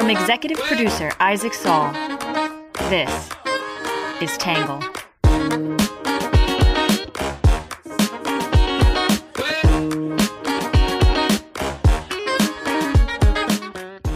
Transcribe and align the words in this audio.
From 0.00 0.08
executive 0.08 0.56
producer 0.60 1.12
Isaac 1.20 1.52
Saul, 1.52 1.92
this 2.88 3.28
is 4.22 4.34
Tangle. 4.38 4.80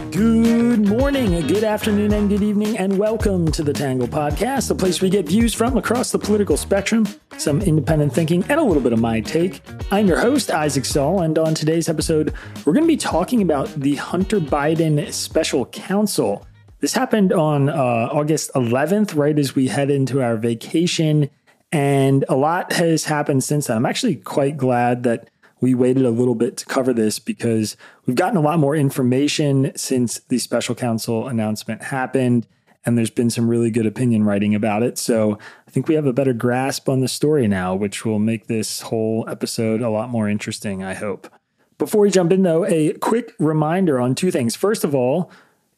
Good 0.09 0.87
morning, 0.89 1.45
good 1.45 1.63
afternoon, 1.63 2.13
and 2.13 2.29
good 2.29 2.41
evening, 2.41 2.79
and 2.79 2.97
welcome 2.97 3.51
to 3.51 3.61
the 3.61 3.71
Tangle 3.71 4.07
Podcast, 4.07 4.69
the 4.69 4.73
place 4.73 5.03
we 5.03 5.11
get 5.11 5.27
views 5.27 5.53
from 5.53 5.77
across 5.77 6.11
the 6.11 6.17
political 6.17 6.57
spectrum, 6.57 7.07
some 7.37 7.61
independent 7.61 8.11
thinking, 8.11 8.43
and 8.49 8.59
a 8.59 8.63
little 8.63 8.81
bit 8.81 8.91
of 8.91 8.99
my 8.99 9.21
take. 9.21 9.61
I'm 9.91 10.07
your 10.07 10.19
host, 10.19 10.49
Isaac 10.49 10.83
Saul, 10.83 11.21
and 11.21 11.37
on 11.37 11.53
today's 11.53 11.87
episode, 11.87 12.33
we're 12.65 12.73
going 12.73 12.85
to 12.85 12.87
be 12.87 12.97
talking 12.97 13.43
about 13.43 13.67
the 13.75 13.95
Hunter 13.95 14.39
Biden 14.39 15.13
Special 15.13 15.67
Counsel. 15.67 16.45
This 16.79 16.93
happened 16.93 17.31
on 17.31 17.69
uh, 17.69 18.09
August 18.11 18.49
11th, 18.55 19.15
right 19.15 19.37
as 19.37 19.53
we 19.53 19.67
head 19.67 19.91
into 19.91 20.23
our 20.23 20.37
vacation, 20.37 21.29
and 21.71 22.25
a 22.27 22.35
lot 22.35 22.73
has 22.73 23.05
happened 23.05 23.43
since 23.43 23.67
then. 23.67 23.77
I'm 23.77 23.85
actually 23.85 24.15
quite 24.15 24.57
glad 24.57 25.03
that 25.03 25.29
we 25.61 25.75
waited 25.75 26.03
a 26.03 26.09
little 26.09 26.35
bit 26.35 26.57
to 26.57 26.65
cover 26.65 26.91
this 26.91 27.19
because 27.19 27.77
we've 28.07 28.15
gotten 28.15 28.37
a 28.37 28.41
lot 28.41 28.57
more 28.57 28.75
information 28.75 29.71
since 29.75 30.19
the 30.29 30.39
special 30.39 30.73
counsel 30.73 31.27
announcement 31.27 31.83
happened. 31.83 32.47
And 32.85 32.97
there's 32.97 33.09
been 33.09 33.29
some 33.29 33.49
really 33.49 33.71
good 33.71 33.85
opinion 33.85 34.23
writing 34.23 34.53
about 34.53 34.83
it. 34.83 34.97
So 34.97 35.39
I 35.67 35.71
think 35.71 35.87
we 35.87 35.95
have 35.95 36.05
a 36.05 36.13
better 36.13 36.33
grasp 36.33 36.87
on 36.87 37.01
the 37.01 37.07
story 37.07 37.47
now, 37.47 37.73
which 37.73 38.05
will 38.05 38.19
make 38.19 38.47
this 38.47 38.81
whole 38.81 39.25
episode 39.27 39.81
a 39.81 39.89
lot 39.89 40.09
more 40.09 40.29
interesting, 40.29 40.83
I 40.83 40.93
hope. 40.93 41.27
Before 41.77 42.01
we 42.01 42.11
jump 42.11 42.31
in, 42.31 42.43
though, 42.43 42.65
a 42.65 42.93
quick 42.93 43.33
reminder 43.39 43.99
on 43.99 44.15
two 44.15 44.31
things. 44.31 44.55
First 44.55 44.83
of 44.83 44.93
all, 44.93 45.31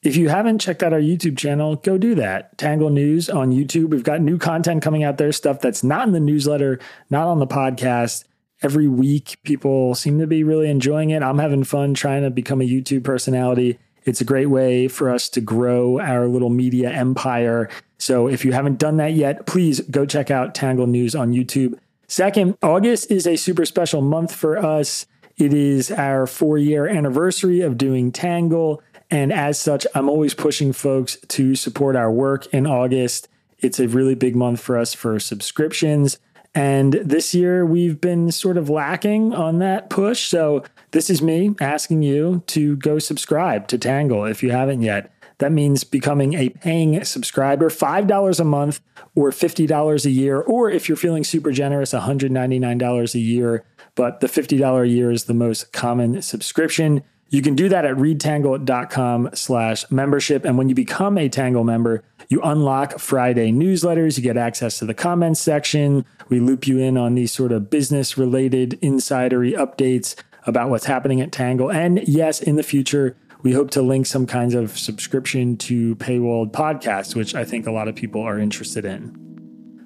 if 0.04 0.16
you 0.16 0.30
haven't 0.30 0.60
checked 0.60 0.84
out 0.84 0.94
our 0.94 1.00
YouTube 1.00 1.38
channel, 1.38 1.76
go 1.78 1.98
do 1.98 2.14
that. 2.16 2.56
Tangle 2.58 2.92
News 2.92 3.30
on 3.30 3.52
YouTube. 3.52 3.90
We've 3.90 4.04
got 4.04 4.22
new 4.22 4.38
content 4.38 4.84
coming 4.84 5.04
out 5.04 5.18
there, 5.18 5.32
stuff 5.32 5.60
that's 5.60 5.84
not 5.84 6.08
in 6.08 6.14
the 6.14 6.20
newsletter, 6.20 6.80
not 7.10 7.28
on 7.28 7.40
the 7.40 7.48
podcast 7.48 8.26
every 8.62 8.88
week. 8.88 9.38
People 9.44 9.96
seem 9.96 10.20
to 10.20 10.28
be 10.28 10.44
really 10.44 10.70
enjoying 10.70 11.10
it. 11.10 11.24
I'm 11.24 11.40
having 11.40 11.64
fun 11.64 11.94
trying 11.94 12.24
to 12.24 12.30
become 12.30 12.62
a 12.62 12.68
YouTube 12.68 13.04
personality. 13.04 13.80
It's 14.08 14.22
a 14.22 14.26
great 14.26 14.46
way 14.46 14.88
for 14.88 15.10
us 15.10 15.28
to 15.30 15.42
grow 15.42 16.00
our 16.00 16.28
little 16.28 16.50
media 16.50 16.90
empire. 16.90 17.70
So 17.98 18.30
if 18.30 18.46
you 18.46 18.54
haven't 18.54 18.80
done 18.80 18.98
that 18.98 19.14
yet, 19.14 19.46
please 19.46 19.82
go 19.82 20.06
check 20.06 20.32
out 20.32 20.56
Tangle 20.56 20.88
News 20.88 21.14
on 21.14 21.34
YouTube. 21.34 21.78
Second, 22.08 22.58
August 22.64 23.12
is 23.12 23.28
a 23.28 23.36
super 23.36 23.66
special 23.66 24.02
month 24.02 24.34
for 24.34 24.58
us. 24.58 25.06
It 25.36 25.54
is 25.54 25.92
our 25.92 26.26
four 26.26 26.58
year 26.58 26.88
anniversary 26.88 27.60
of 27.60 27.78
doing 27.78 28.14
Tangle. 28.14 28.82
And 29.12 29.34
as 29.34 29.60
such, 29.60 29.86
I'm 29.94 30.10
always 30.10 30.34
pushing 30.34 30.72
folks 30.72 31.18
to 31.28 31.56
support 31.56 31.98
our 31.98 32.12
work 32.12 32.48
in 32.54 32.66
August. 32.66 33.28
It's 33.60 33.80
a 33.80 33.90
really 33.90 34.16
big 34.16 34.38
month 34.38 34.62
for 34.62 34.78
us 34.78 34.94
for 34.94 35.20
subscriptions. 35.20 36.18
And 36.58 36.94
this 36.94 37.36
year 37.36 37.64
we've 37.64 38.02
been 38.02 38.32
sort 38.32 38.58
of 38.58 38.68
lacking 38.68 39.32
on 39.32 39.60
that 39.60 39.92
push. 39.92 40.28
So 40.28 40.64
this 40.90 41.08
is 41.08 41.22
me 41.22 41.54
asking 41.62 42.02
you 42.02 42.42
to 42.48 42.76
go 42.78 42.98
subscribe 42.98 43.68
to 43.68 43.78
Tangle 43.78 44.26
if 44.26 44.42
you 44.42 44.50
haven't 44.50 44.82
yet. 44.82 45.14
That 45.38 45.52
means 45.52 45.84
becoming 45.84 46.34
a 46.34 46.50
paying 46.50 47.04
subscriber, 47.04 47.70
$5 47.70 48.40
a 48.40 48.44
month 48.44 48.82
or 49.14 49.30
$50 49.30 50.06
a 50.06 50.10
year, 50.10 50.42
or 50.42 50.72
if 50.72 50.90
you're 50.90 50.96
feeling 50.96 51.24
super 51.24 51.52
generous, 51.52 51.94
$199 51.94 53.14
a 53.14 53.20
year. 53.20 53.64
But 53.94 54.22
the 54.22 54.28
$50 54.28 54.82
a 54.82 54.88
year 54.88 55.12
is 55.12 55.26
the 55.26 55.36
most 55.36 55.72
common 55.74 56.24
subscription. 56.24 57.04
You 57.30 57.44
can 57.44 57.54
do 57.54 57.70
that 57.70 57.86
at 57.86 57.96
readtangle.com 57.98 59.30
slash 59.36 59.92
membership. 59.92 60.44
And 60.44 60.58
when 60.58 60.70
you 60.70 60.76
become 60.76 61.20
a 61.20 61.30
Tangle 61.30 61.64
member, 61.64 62.04
you 62.30 62.42
unlock 62.42 63.00
Friday 63.00 63.52
newsletters. 63.52 64.18
You 64.18 64.24
get 64.24 64.38
access 64.38 64.80
to 64.80 64.86
the 64.86 64.94
comments 64.94 65.40
section. 65.40 66.06
We 66.30 66.40
loop 66.40 66.68
you 66.68 66.80
in 66.80 66.98
on 66.98 67.16
these 67.16 67.32
sort 67.32 67.52
of 67.52 67.70
business 67.70 68.18
related 68.18 68.80
insidery 68.82 69.56
updates 69.56 70.16
about 70.46 70.70
what's 70.70 70.86
happening 70.86 71.22
at 71.22 71.32
Tangle. 71.32 71.72
And 71.72 72.06
yes, 72.08 72.42
in 72.42 72.56
the 72.56 72.64
future, 72.64 73.16
we 73.44 73.54
hope 73.54 73.70
to 73.72 73.82
link 73.82 74.06
some 74.06 74.26
kinds 74.26 74.54
of 74.56 74.78
subscription 74.78 75.58
to 75.58 75.96
paywalled 75.98 76.52
podcasts, 76.52 77.16
which 77.16 77.36
I 77.36 77.46
think 77.46 77.68
a 77.68 77.72
lot 77.72 77.88
of 77.88 77.96
people 77.96 78.22
are 78.22 78.40
interested 78.40 78.84
in. 78.84 79.24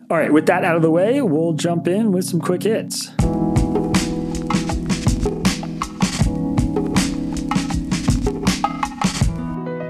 All 0.10 0.18
right, 0.18 0.34
with 0.34 0.46
that 0.48 0.66
out 0.66 0.76
of 0.76 0.82
the 0.82 0.92
way, 0.92 1.22
we'll 1.22 1.54
jump 1.54 1.88
in 1.88 2.12
with 2.12 2.26
some 2.26 2.42
quick 2.42 2.64
hits. 2.64 3.10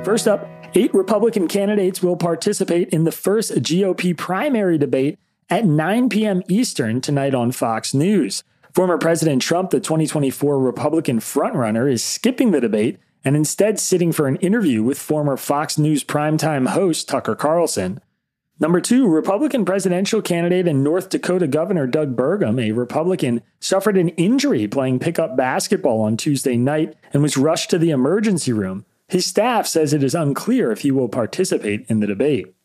First 0.03 0.27
up, 0.27 0.60
eight 0.75 0.93
Republican 0.93 1.47
candidates 1.47 2.01
will 2.01 2.15
participate 2.15 2.89
in 2.89 3.03
the 3.03 3.11
first 3.11 3.51
GOP 3.55 4.15
primary 4.17 4.77
debate 4.77 5.19
at 5.49 5.65
9 5.65 6.09
p.m. 6.09 6.41
Eastern 6.47 7.01
tonight 7.01 7.35
on 7.35 7.51
Fox 7.51 7.93
News. 7.93 8.43
Former 8.73 8.97
President 8.97 9.41
Trump, 9.41 9.71
the 9.71 9.81
2024 9.81 10.57
Republican 10.57 11.19
frontrunner, 11.19 11.91
is 11.91 12.03
skipping 12.03 12.51
the 12.51 12.61
debate 12.61 12.99
and 13.23 13.35
instead 13.35 13.79
sitting 13.79 14.11
for 14.11 14.27
an 14.27 14.37
interview 14.37 14.81
with 14.81 14.97
former 14.97 15.35
Fox 15.35 15.77
News 15.77 16.03
primetime 16.03 16.69
host 16.69 17.09
Tucker 17.09 17.35
Carlson. 17.35 17.99
Number 18.59 18.79
two, 18.79 19.07
Republican 19.07 19.65
presidential 19.65 20.21
candidate 20.21 20.67
and 20.67 20.83
North 20.83 21.09
Dakota 21.09 21.47
Governor 21.47 21.87
Doug 21.87 22.15
Burgum, 22.15 22.61
a 22.61 22.71
Republican, 22.71 23.41
suffered 23.59 23.97
an 23.97 24.09
injury 24.09 24.67
playing 24.67 24.99
pickup 24.99 25.35
basketball 25.35 26.01
on 26.01 26.15
Tuesday 26.15 26.57
night 26.57 26.95
and 27.11 27.23
was 27.23 27.37
rushed 27.37 27.71
to 27.71 27.79
the 27.79 27.89
emergency 27.89 28.53
room. 28.53 28.85
His 29.11 29.25
staff 29.25 29.67
says 29.67 29.93
it 29.93 30.03
is 30.03 30.15
unclear 30.15 30.71
if 30.71 30.83
he 30.83 30.91
will 30.91 31.09
participate 31.09 31.85
in 31.89 31.99
the 31.99 32.07
debate. 32.07 32.55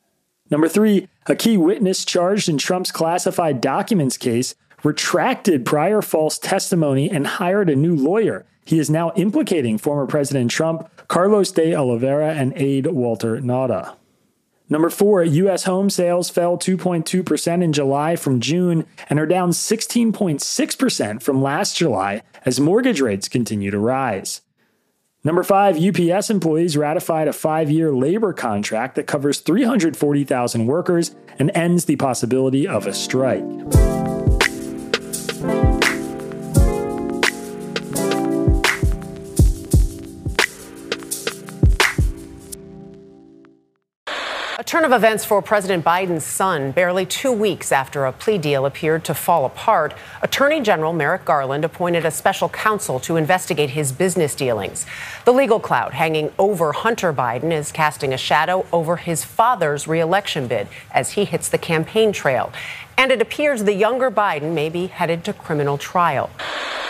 Number 0.48 0.68
three, 0.68 1.08
a 1.26 1.34
key 1.34 1.56
witness 1.56 2.04
charged 2.04 2.48
in 2.48 2.56
Trump's 2.56 2.92
classified 2.92 3.60
documents 3.60 4.16
case 4.16 4.54
retracted 4.84 5.66
prior 5.66 6.00
false 6.00 6.38
testimony 6.38 7.10
and 7.10 7.26
hired 7.26 7.68
a 7.68 7.74
new 7.74 7.96
lawyer. 7.96 8.46
He 8.64 8.78
is 8.78 8.88
now 8.88 9.12
implicating 9.16 9.76
former 9.76 10.06
President 10.06 10.48
Trump, 10.52 10.88
Carlos 11.08 11.50
de 11.50 11.74
Oliveira, 11.74 12.34
and 12.34 12.52
aide 12.54 12.86
Walter 12.86 13.38
Nauta. 13.38 13.96
Number 14.68 14.88
four, 14.88 15.24
U.S. 15.24 15.64
home 15.64 15.90
sales 15.90 16.30
fell 16.30 16.56
2.2% 16.56 17.64
in 17.64 17.72
July 17.72 18.14
from 18.14 18.38
June 18.38 18.86
and 19.10 19.18
are 19.18 19.26
down 19.26 19.50
16.6% 19.50 21.22
from 21.22 21.42
last 21.42 21.76
July 21.76 22.22
as 22.44 22.60
mortgage 22.60 23.00
rates 23.00 23.28
continue 23.28 23.72
to 23.72 23.80
rise. 23.80 24.42
Number 25.26 25.42
five, 25.42 25.76
UPS 25.76 26.30
employees 26.30 26.76
ratified 26.76 27.26
a 27.26 27.32
five 27.32 27.68
year 27.68 27.90
labor 27.90 28.32
contract 28.32 28.94
that 28.94 29.08
covers 29.08 29.40
340,000 29.40 30.66
workers 30.68 31.16
and 31.40 31.50
ends 31.52 31.86
the 31.86 31.96
possibility 31.96 32.68
of 32.68 32.86
a 32.86 32.94
strike. 32.94 33.42
Turn 44.76 44.84
of 44.84 44.92
events 44.92 45.24
for 45.24 45.40
President 45.40 45.82
Biden's 45.82 46.22
son. 46.22 46.70
Barely 46.70 47.06
two 47.06 47.32
weeks 47.32 47.72
after 47.72 48.04
a 48.04 48.12
plea 48.12 48.36
deal 48.36 48.66
appeared 48.66 49.04
to 49.04 49.14
fall 49.14 49.46
apart, 49.46 49.94
Attorney 50.20 50.60
General 50.60 50.92
Merrick 50.92 51.24
Garland 51.24 51.64
appointed 51.64 52.04
a 52.04 52.10
special 52.10 52.50
counsel 52.50 53.00
to 53.00 53.16
investigate 53.16 53.70
his 53.70 53.90
business 53.90 54.34
dealings. 54.34 54.84
The 55.24 55.32
legal 55.32 55.60
cloud 55.60 55.94
hanging 55.94 56.30
over 56.38 56.72
Hunter 56.72 57.14
Biden 57.14 57.52
is 57.52 57.72
casting 57.72 58.12
a 58.12 58.18
shadow 58.18 58.66
over 58.70 58.96
his 58.96 59.24
father's 59.24 59.88
reelection 59.88 60.46
bid 60.46 60.68
as 60.90 61.12
he 61.12 61.24
hits 61.24 61.48
the 61.48 61.56
campaign 61.56 62.12
trail. 62.12 62.52
And 62.98 63.10
it 63.10 63.22
appears 63.22 63.64
the 63.64 63.72
younger 63.72 64.10
Biden 64.10 64.52
may 64.52 64.68
be 64.68 64.88
headed 64.88 65.24
to 65.24 65.32
criminal 65.32 65.78
trial. 65.78 66.28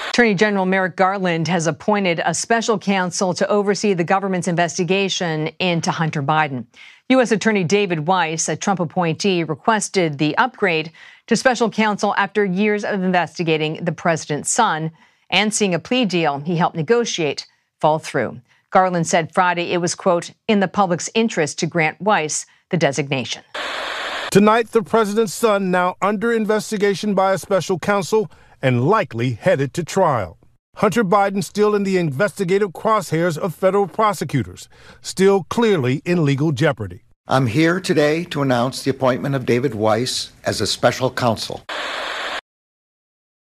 Attorney 0.08 0.34
General 0.34 0.66
Merrick 0.66 0.96
Garland 0.96 1.46
has 1.46 1.68
appointed 1.68 2.20
a 2.24 2.34
special 2.34 2.80
counsel 2.80 3.32
to 3.34 3.46
oversee 3.48 3.92
the 3.92 4.02
government's 4.02 4.48
investigation 4.48 5.48
into 5.60 5.92
Hunter 5.92 6.22
Biden. 6.22 6.64
U.S. 7.10 7.30
Attorney 7.30 7.62
David 7.62 8.08
Weiss, 8.08 8.48
a 8.48 8.56
Trump 8.56 8.80
appointee, 8.80 9.44
requested 9.44 10.18
the 10.18 10.36
upgrade 10.38 10.90
to 11.28 11.36
special 11.36 11.70
counsel 11.70 12.12
after 12.16 12.44
years 12.44 12.84
of 12.84 13.00
investigating 13.00 13.84
the 13.84 13.92
president's 13.92 14.50
son 14.50 14.90
and 15.30 15.54
seeing 15.54 15.72
a 15.72 15.78
plea 15.78 16.04
deal 16.04 16.40
he 16.40 16.56
helped 16.56 16.74
negotiate 16.74 17.46
fall 17.80 18.00
through. 18.00 18.40
Garland 18.70 19.06
said 19.06 19.32
Friday 19.32 19.72
it 19.72 19.76
was, 19.76 19.94
quote, 19.94 20.32
in 20.48 20.58
the 20.58 20.66
public's 20.66 21.08
interest 21.14 21.60
to 21.60 21.68
grant 21.68 22.00
Weiss 22.00 22.44
the 22.70 22.76
designation. 22.76 23.44
Tonight, 24.32 24.72
the 24.72 24.82
president's 24.82 25.32
son 25.32 25.70
now 25.70 25.94
under 26.02 26.32
investigation 26.32 27.14
by 27.14 27.34
a 27.34 27.38
special 27.38 27.78
counsel 27.78 28.28
and 28.60 28.84
likely 28.84 29.34
headed 29.34 29.72
to 29.74 29.84
trial. 29.84 30.38
Hunter 30.76 31.04
Biden 31.04 31.42
still 31.42 31.74
in 31.74 31.84
the 31.84 31.96
investigative 31.96 32.72
crosshairs 32.72 33.38
of 33.38 33.54
federal 33.54 33.88
prosecutors, 33.88 34.68
still 35.00 35.44
clearly 35.44 36.02
in 36.04 36.22
legal 36.22 36.52
jeopardy. 36.52 37.04
I'm 37.26 37.46
here 37.46 37.80
today 37.80 38.24
to 38.24 38.42
announce 38.42 38.82
the 38.82 38.90
appointment 38.90 39.34
of 39.34 39.46
David 39.46 39.74
Weiss 39.74 40.32
as 40.44 40.60
a 40.60 40.66
special 40.66 41.10
counsel. 41.10 41.62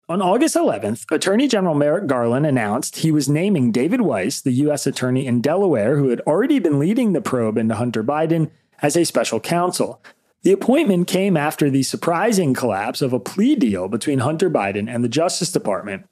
On 0.10 0.24
August 0.24 0.56
11th, 0.56 1.06
Attorney 1.12 1.48
General 1.48 1.76
Merrick 1.76 2.08
Garland 2.08 2.48
announced 2.48 2.96
he 2.96 3.12
was 3.12 3.30
naming 3.30 3.72
David 3.72 4.02
Weiss, 4.02 4.42
the 4.42 4.54
U.S. 4.64 4.88
Attorney 4.88 5.28
in 5.28 5.40
Delaware, 5.40 5.98
who 5.98 6.10
had 6.10 6.22
already 6.22 6.58
been 6.58 6.80
leading 6.80 7.14
the 7.14 7.22
probe 7.22 7.60
into 7.60 7.76
Hunter 7.76 8.04
Biden, 8.04 8.50
as 8.82 8.96
a 8.96 9.06
special 9.06 9.40
counsel. 9.40 10.02
The 10.42 10.52
appointment 10.52 11.08
came 11.08 11.38
after 11.38 11.70
the 11.70 11.84
surprising 11.84 12.56
collapse 12.56 13.04
of 13.04 13.14
a 13.14 13.20
plea 13.20 13.56
deal 13.56 13.88
between 13.88 14.20
Hunter 14.20 14.50
Biden 14.50 14.90
and 14.90 15.04
the 15.04 15.10
Justice 15.10 15.52
Department. 15.52 16.08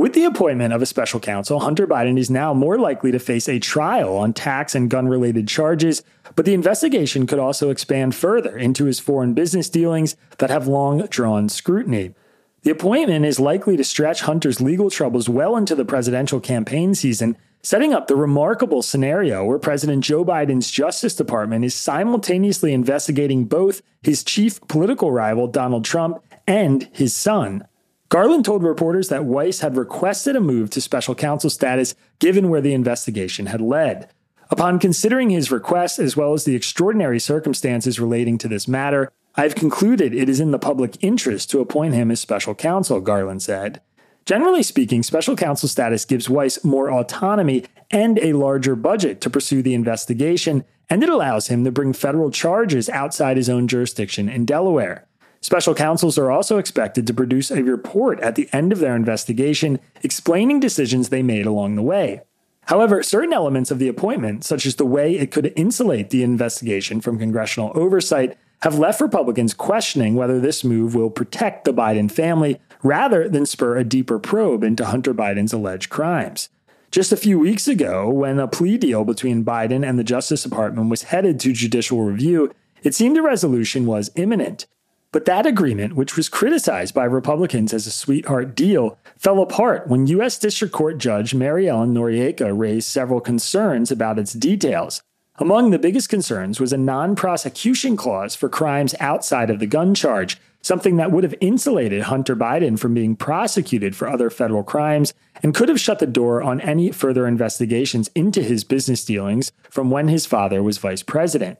With 0.00 0.14
the 0.14 0.24
appointment 0.24 0.72
of 0.72 0.80
a 0.80 0.86
special 0.86 1.20
counsel, 1.20 1.60
Hunter 1.60 1.86
Biden 1.86 2.18
is 2.18 2.30
now 2.30 2.54
more 2.54 2.78
likely 2.78 3.12
to 3.12 3.18
face 3.18 3.46
a 3.50 3.58
trial 3.58 4.16
on 4.16 4.32
tax 4.32 4.74
and 4.74 4.88
gun 4.88 5.08
related 5.08 5.46
charges, 5.46 6.02
but 6.34 6.46
the 6.46 6.54
investigation 6.54 7.26
could 7.26 7.38
also 7.38 7.68
expand 7.68 8.14
further 8.14 8.56
into 8.56 8.86
his 8.86 8.98
foreign 8.98 9.34
business 9.34 9.68
dealings 9.68 10.16
that 10.38 10.48
have 10.48 10.66
long 10.66 11.06
drawn 11.08 11.50
scrutiny. 11.50 12.14
The 12.62 12.70
appointment 12.70 13.26
is 13.26 13.38
likely 13.38 13.76
to 13.76 13.84
stretch 13.84 14.22
Hunter's 14.22 14.58
legal 14.58 14.88
troubles 14.88 15.28
well 15.28 15.54
into 15.54 15.74
the 15.74 15.84
presidential 15.84 16.40
campaign 16.40 16.94
season, 16.94 17.36
setting 17.60 17.92
up 17.92 18.06
the 18.06 18.16
remarkable 18.16 18.80
scenario 18.80 19.44
where 19.44 19.58
President 19.58 20.02
Joe 20.02 20.24
Biden's 20.24 20.70
Justice 20.70 21.14
Department 21.14 21.62
is 21.62 21.74
simultaneously 21.74 22.72
investigating 22.72 23.44
both 23.44 23.82
his 24.02 24.24
chief 24.24 24.62
political 24.66 25.12
rival, 25.12 25.46
Donald 25.46 25.84
Trump, 25.84 26.24
and 26.46 26.88
his 26.90 27.14
son. 27.14 27.66
Garland 28.10 28.44
told 28.44 28.64
reporters 28.64 29.08
that 29.08 29.24
Weiss 29.24 29.60
had 29.60 29.76
requested 29.76 30.34
a 30.34 30.40
move 30.40 30.68
to 30.70 30.80
special 30.80 31.14
counsel 31.14 31.48
status 31.48 31.94
given 32.18 32.48
where 32.50 32.60
the 32.60 32.74
investigation 32.74 33.46
had 33.46 33.60
led. 33.60 34.10
Upon 34.50 34.80
considering 34.80 35.30
his 35.30 35.52
request 35.52 36.00
as 36.00 36.16
well 36.16 36.32
as 36.32 36.42
the 36.42 36.56
extraordinary 36.56 37.20
circumstances 37.20 38.00
relating 38.00 38.36
to 38.38 38.48
this 38.48 38.66
matter, 38.66 39.12
I've 39.36 39.54
concluded 39.54 40.12
it 40.12 40.28
is 40.28 40.40
in 40.40 40.50
the 40.50 40.58
public 40.58 40.96
interest 41.00 41.50
to 41.50 41.60
appoint 41.60 41.94
him 41.94 42.10
as 42.10 42.18
special 42.18 42.52
counsel, 42.52 43.00
Garland 43.00 43.44
said. 43.44 43.80
Generally 44.26 44.64
speaking, 44.64 45.04
special 45.04 45.36
counsel 45.36 45.68
status 45.68 46.04
gives 46.04 46.28
Weiss 46.28 46.64
more 46.64 46.90
autonomy 46.90 47.64
and 47.92 48.18
a 48.18 48.32
larger 48.32 48.74
budget 48.74 49.20
to 49.20 49.30
pursue 49.30 49.62
the 49.62 49.74
investigation, 49.74 50.64
and 50.88 51.04
it 51.04 51.08
allows 51.08 51.46
him 51.46 51.62
to 51.62 51.70
bring 51.70 51.92
federal 51.92 52.32
charges 52.32 52.88
outside 52.88 53.36
his 53.36 53.48
own 53.48 53.68
jurisdiction 53.68 54.28
in 54.28 54.46
Delaware. 54.46 55.06
Special 55.42 55.74
counsels 55.74 56.18
are 56.18 56.30
also 56.30 56.58
expected 56.58 57.06
to 57.06 57.14
produce 57.14 57.50
a 57.50 57.62
report 57.62 58.20
at 58.20 58.34
the 58.34 58.48
end 58.52 58.72
of 58.72 58.78
their 58.78 58.94
investigation 58.94 59.80
explaining 60.02 60.60
decisions 60.60 61.08
they 61.08 61.22
made 61.22 61.46
along 61.46 61.76
the 61.76 61.82
way. 61.82 62.20
However, 62.66 63.02
certain 63.02 63.32
elements 63.32 63.70
of 63.70 63.78
the 63.78 63.88
appointment, 63.88 64.44
such 64.44 64.66
as 64.66 64.76
the 64.76 64.84
way 64.84 65.16
it 65.16 65.30
could 65.30 65.52
insulate 65.56 66.10
the 66.10 66.22
investigation 66.22 67.00
from 67.00 67.18
congressional 67.18 67.72
oversight, 67.74 68.36
have 68.62 68.78
left 68.78 69.00
Republicans 69.00 69.54
questioning 69.54 70.14
whether 70.14 70.38
this 70.38 70.62
move 70.62 70.94
will 70.94 71.08
protect 71.08 71.64
the 71.64 71.72
Biden 71.72 72.10
family 72.10 72.60
rather 72.82 73.26
than 73.28 73.46
spur 73.46 73.78
a 73.78 73.84
deeper 73.84 74.18
probe 74.18 74.62
into 74.62 74.84
Hunter 74.84 75.14
Biden's 75.14 75.54
alleged 75.54 75.88
crimes. 75.88 76.50
Just 76.90 77.12
a 77.12 77.16
few 77.16 77.38
weeks 77.38 77.66
ago, 77.66 78.10
when 78.10 78.38
a 78.38 78.46
plea 78.46 78.76
deal 78.76 79.04
between 79.04 79.44
Biden 79.44 79.88
and 79.88 79.98
the 79.98 80.04
Justice 80.04 80.42
Department 80.42 80.90
was 80.90 81.04
headed 81.04 81.40
to 81.40 81.52
judicial 81.52 82.02
review, 82.02 82.52
it 82.82 82.94
seemed 82.94 83.16
a 83.16 83.22
resolution 83.22 83.86
was 83.86 84.10
imminent. 84.16 84.66
But 85.12 85.24
that 85.24 85.44
agreement, 85.44 85.96
which 85.96 86.16
was 86.16 86.28
criticized 86.28 86.94
by 86.94 87.04
Republicans 87.04 87.74
as 87.74 87.84
a 87.84 87.90
sweetheart 87.90 88.54
deal, 88.54 88.96
fell 89.18 89.42
apart 89.42 89.88
when 89.88 90.06
U.S. 90.06 90.38
District 90.38 90.72
Court 90.72 90.98
Judge 90.98 91.34
Mary 91.34 91.68
Ellen 91.68 91.92
Noreika 91.92 92.56
raised 92.56 92.86
several 92.86 93.20
concerns 93.20 93.90
about 93.90 94.20
its 94.20 94.32
details. 94.32 95.02
Among 95.38 95.70
the 95.70 95.80
biggest 95.80 96.10
concerns 96.10 96.60
was 96.60 96.72
a 96.72 96.76
non 96.76 97.16
prosecution 97.16 97.96
clause 97.96 98.36
for 98.36 98.48
crimes 98.48 98.94
outside 99.00 99.50
of 99.50 99.58
the 99.58 99.66
gun 99.66 99.96
charge, 99.96 100.38
something 100.62 100.96
that 100.96 101.10
would 101.10 101.24
have 101.24 101.34
insulated 101.40 102.02
Hunter 102.02 102.36
Biden 102.36 102.78
from 102.78 102.94
being 102.94 103.16
prosecuted 103.16 103.96
for 103.96 104.08
other 104.08 104.30
federal 104.30 104.62
crimes 104.62 105.12
and 105.42 105.54
could 105.54 105.68
have 105.68 105.80
shut 105.80 105.98
the 105.98 106.06
door 106.06 106.40
on 106.40 106.60
any 106.60 106.92
further 106.92 107.26
investigations 107.26 108.10
into 108.14 108.42
his 108.42 108.62
business 108.62 109.04
dealings 109.04 109.50
from 109.70 109.90
when 109.90 110.06
his 110.06 110.24
father 110.24 110.62
was 110.62 110.78
vice 110.78 111.02
president. 111.02 111.58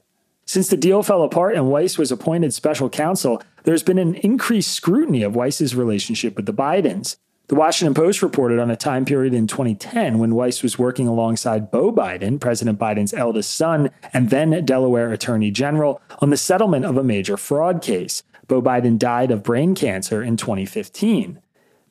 Since 0.51 0.67
the 0.67 0.75
deal 0.75 1.01
fell 1.01 1.23
apart 1.23 1.55
and 1.55 1.71
Weiss 1.71 1.97
was 1.97 2.11
appointed 2.11 2.53
special 2.53 2.89
counsel, 2.89 3.41
there's 3.63 3.83
been 3.83 3.97
an 3.97 4.15
increased 4.15 4.73
scrutiny 4.73 5.23
of 5.23 5.33
Weiss's 5.33 5.75
relationship 5.75 6.35
with 6.35 6.45
the 6.45 6.53
Bidens. 6.53 7.15
The 7.47 7.55
Washington 7.55 7.93
Post 7.93 8.21
reported 8.21 8.59
on 8.59 8.69
a 8.69 8.75
time 8.75 9.05
period 9.05 9.33
in 9.33 9.47
2010 9.47 10.19
when 10.19 10.35
Weiss 10.35 10.61
was 10.61 10.77
working 10.77 11.07
alongside 11.07 11.71
Beau 11.71 11.89
Biden, 11.89 12.37
President 12.37 12.77
Biden's 12.77 13.13
eldest 13.13 13.55
son, 13.55 13.91
and 14.11 14.29
then 14.29 14.65
Delaware 14.65 15.13
Attorney 15.13 15.51
General, 15.51 16.01
on 16.19 16.31
the 16.31 16.35
settlement 16.35 16.83
of 16.83 16.97
a 16.97 17.01
major 17.01 17.37
fraud 17.37 17.81
case. 17.81 18.21
Beau 18.49 18.61
Biden 18.61 18.99
died 18.99 19.31
of 19.31 19.43
brain 19.43 19.73
cancer 19.73 20.21
in 20.21 20.35
2015. 20.35 21.40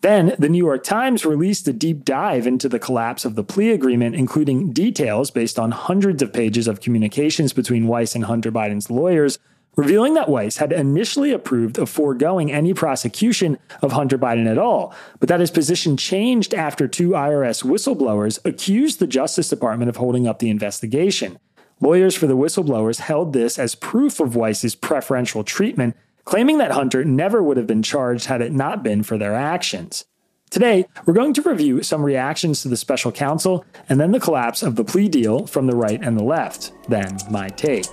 Then, 0.03 0.35
the 0.39 0.49
New 0.49 0.65
York 0.65 0.83
Times 0.83 1.27
released 1.27 1.69
a 1.69 1.73
deep 1.73 2.05
dive 2.05 2.47
into 2.47 2.69
the 2.69 2.79
collapse 2.79 3.25
of 3.25 3.35
the 3.35 3.45
plea 3.45 3.71
agreement, 3.71 4.15
including 4.15 4.73
details 4.73 5.31
based 5.31 5.59
on 5.59 5.73
hundreds 5.73 6.23
of 6.23 6.33
pages 6.33 6.67
of 6.67 6.81
communications 6.81 7.53
between 7.53 7.87
Weiss 7.87 8.15
and 8.15 8.25
Hunter 8.25 8.51
Biden's 8.51 8.91
lawyers 8.91 9.39
revealing 9.77 10.15
that 10.15 10.29
Weiss 10.29 10.57
had 10.57 10.73
initially 10.73 11.33
approved 11.33 11.79
of 11.79 11.89
foregoing 11.89 12.51
any 12.51 12.75
prosecution 12.75 13.59
of 13.83 13.93
Hunter 13.93 14.19
Biden 14.19 14.51
at 14.51 14.59
all, 14.59 14.95
but 15.21 15.29
that 15.29 15.41
his 15.41 15.51
position 15.51 15.97
changed 15.97 16.55
after 16.55 16.89
two 16.89 17.11
IRS 17.11 17.65
whistleblowers 17.65 18.45
accused 18.45 18.99
the 18.99 19.07
Justice 19.07 19.49
Department 19.49 19.89
of 19.89 19.97
holding 19.97 20.27
up 20.27 20.39
the 20.39 20.51
investigation. 20.51 21.39
Lawyers 21.81 22.15
for 22.15 22.27
the 22.27 22.37
whistleblowers 22.37 23.01
held 23.01 23.33
this 23.33 23.59
as 23.59 23.75
proof 23.75 24.21
of 24.21 24.37
Weiss's 24.37 24.75
preferential 24.75 25.45
treatment, 25.45 25.97
claiming 26.25 26.59
that 26.59 26.73
Hunter 26.73 27.05
never 27.05 27.43
would 27.43 27.57
have 27.57 27.67
been 27.67 27.83
charged 27.83 28.27
had 28.27 28.43
it 28.43 28.53
not 28.53 28.83
been 28.83 29.03
for 29.03 29.19
their 29.19 29.35
actions. 29.35 30.05
Today, 30.51 30.87
we're 31.07 31.15
going 31.15 31.33
to 31.35 31.43
review 31.43 31.83
some 31.83 32.03
reactions 32.03 32.63
to 32.63 32.69
the 32.69 32.77
special 32.77 33.13
counsel 33.13 33.65
and 33.89 34.01
then 34.01 34.11
the 34.11 34.19
collapse 34.19 34.65
of 34.65 34.75
the 34.75 34.85
plea 34.85 35.09
deal 35.09 35.47
from 35.47 35.67
the 35.67 35.77
right 35.77 36.01
and 36.03 36.19
the 36.19 36.25
left, 36.25 36.73
then 36.89 37.17
my 37.31 37.49
take. 37.49 37.87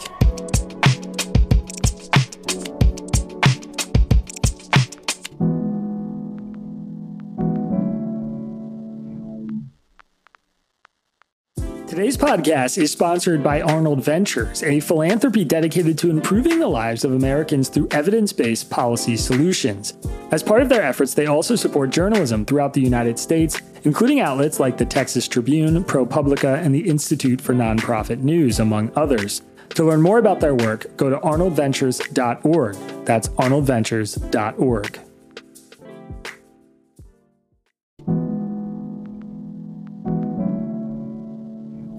Today's 11.97 12.15
podcast 12.15 12.77
is 12.77 12.91
sponsored 12.91 13.41
by 13.41 13.59
Arnold 13.59 14.03
Ventures, 14.03 14.61
a 14.61 14.79
philanthropy 14.79 15.43
dedicated 15.43 15.97
to 15.97 16.11
improving 16.11 16.59
the 16.59 16.67
lives 16.67 17.03
of 17.03 17.11
Americans 17.11 17.69
through 17.69 17.87
evidence 17.89 18.31
based 18.31 18.69
policy 18.69 19.17
solutions. 19.17 19.95
As 20.29 20.43
part 20.43 20.61
of 20.61 20.69
their 20.69 20.83
efforts, 20.83 21.15
they 21.15 21.25
also 21.25 21.55
support 21.55 21.89
journalism 21.89 22.45
throughout 22.45 22.73
the 22.73 22.81
United 22.81 23.17
States, 23.17 23.59
including 23.83 24.19
outlets 24.19 24.59
like 24.59 24.77
the 24.77 24.85
Texas 24.85 25.27
Tribune, 25.27 25.83
ProPublica, 25.83 26.63
and 26.63 26.75
the 26.75 26.87
Institute 26.87 27.41
for 27.41 27.55
Nonprofit 27.55 28.19
News, 28.19 28.59
among 28.59 28.91
others. 28.95 29.41
To 29.69 29.83
learn 29.83 30.03
more 30.03 30.19
about 30.19 30.39
their 30.39 30.53
work, 30.53 30.95
go 30.97 31.09
to 31.09 31.17
arnoldventures.org. 31.17 32.75
That's 33.05 33.29
arnoldventures.org. 33.29 35.06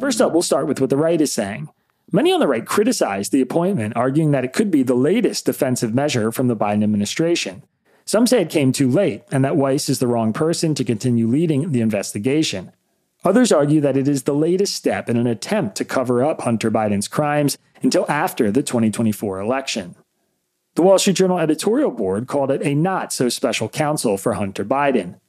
First 0.01 0.21
up, 0.21 0.33
we'll 0.33 0.43
start 0.43 0.69
with 0.69 0.81
what 0.81 0.91
the 0.91 0.97
right 0.97 1.21
is 1.21 1.33
saying. 1.33 1.69
Many 2.13 2.33
on 2.33 2.41
the 2.41 2.47
right 2.47 2.65
criticized 2.65 3.33
the 3.33 3.41
appointment, 3.41 3.97
arguing 3.97 4.31
that 4.31 4.45
it 4.45 4.53
could 4.53 4.71
be 4.71 4.83
the 4.83 4.95
latest 4.95 5.45
defensive 5.45 5.93
measure 5.93 6.31
from 6.31 6.47
the 6.47 6.57
Biden 6.57 6.85
administration. 6.85 7.65
Some 8.05 8.27
say 8.27 8.41
it 8.41 8.49
came 8.49 8.73
too 8.73 8.89
late 8.89 9.25
and 9.31 9.45
that 9.45 9.57
Weiss 9.57 9.89
is 9.89 9.99
the 9.99 10.07
wrong 10.07 10.33
person 10.33 10.75
to 10.77 10.85
continue 10.85 11.27
leading 11.27 11.73
the 11.73 11.81
investigation. 11.81 12.73
Others 13.25 13.53
argue 13.53 13.81
that 13.81 13.97
it 13.97 14.09
is 14.09 14.23
the 14.23 14.35
latest 14.35 14.75
step 14.75 15.11
in 15.11 15.17
an 15.17 15.27
attempt 15.27 15.77
to 15.77 15.85
cover 15.85 16.25
up 16.25 16.41
Hunter 16.43 16.71
Biden's 16.71 17.09
crimes 17.09 17.59
until 17.83 18.07
after 18.09 18.51
the 18.51 18.63
2024 18.63 19.41
election. 19.41 19.97
The 20.77 20.83
Wall 20.83 20.99
Street 20.99 21.17
Journal 21.17 21.41
editorial 21.41 21.91
board 21.91 22.29
called 22.29 22.53
it 22.53 22.63
a 22.63 22.75
not 22.75 23.13
so 23.13 23.29
special 23.29 23.69
counsel 23.69 24.17
for 24.17 24.35
Hunter 24.35 24.65
Biden. 24.65 25.21